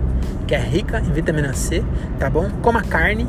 que 0.47 0.55
é 0.55 0.59
rica 0.59 0.99
em 0.99 1.11
vitamina 1.11 1.55
C, 1.55 1.83
tá 2.19 2.29
bom? 2.29 2.51
Coma 2.61 2.83
carne, 2.83 3.27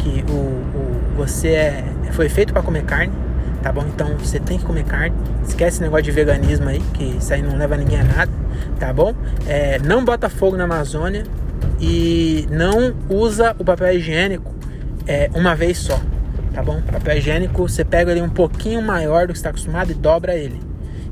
que 0.00 0.24
o, 0.28 0.34
o 0.34 1.02
você 1.16 1.50
é, 1.50 1.84
foi 2.10 2.28
feito 2.28 2.52
para 2.52 2.62
comer 2.62 2.82
carne, 2.82 3.12
tá 3.62 3.70
bom? 3.70 3.84
Então 3.86 4.16
você 4.16 4.40
tem 4.40 4.58
que 4.58 4.64
comer 4.64 4.82
carne. 4.82 5.14
Esquece 5.46 5.76
esse 5.76 5.82
negócio 5.82 6.02
de 6.02 6.10
veganismo 6.10 6.68
aí, 6.68 6.80
que 6.94 7.04
isso 7.04 7.32
aí 7.32 7.42
não 7.42 7.56
leva 7.56 7.76
ninguém 7.76 8.00
a 8.00 8.04
nada, 8.04 8.32
tá 8.80 8.92
bom? 8.92 9.14
É, 9.46 9.78
não 9.78 10.04
bota 10.04 10.28
fogo 10.28 10.56
na 10.56 10.64
Amazônia 10.64 11.22
e 11.80 12.48
não 12.50 12.92
usa 13.08 13.54
o 13.56 13.64
papel 13.64 13.94
higiênico 13.94 14.52
é, 15.06 15.30
uma 15.32 15.54
vez 15.54 15.78
só, 15.78 16.00
tá 16.52 16.62
bom? 16.62 16.80
Papel 16.82 17.18
higiênico 17.18 17.68
você 17.68 17.84
pega 17.84 18.12
ele 18.12 18.22
um 18.22 18.28
pouquinho 18.28 18.82
maior 18.82 19.26
do 19.26 19.32
que 19.32 19.38
está 19.38 19.50
acostumado 19.50 19.90
e 19.90 19.94
dobra 19.94 20.36
ele. 20.36 20.60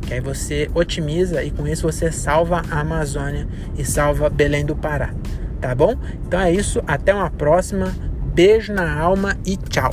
Que 0.03 0.14
aí 0.14 0.20
você 0.20 0.70
otimiza 0.74 1.42
e 1.42 1.50
com 1.50 1.66
isso 1.66 1.83
você 1.83 2.11
salva 2.11 2.62
a 2.70 2.81
Amazônia 2.81 3.46
e 3.76 3.85
salva 3.85 4.29
Belém 4.29 4.64
do 4.64 4.74
Pará, 4.74 5.14
tá 5.61 5.74
bom? 5.74 5.94
Então 6.26 6.40
é 6.40 6.53
isso, 6.53 6.83
até 6.87 7.14
uma 7.14 7.31
próxima. 7.31 7.94
Beijo 8.35 8.72
na 8.72 8.98
alma 8.98 9.37
e 9.44 9.57
tchau. 9.57 9.92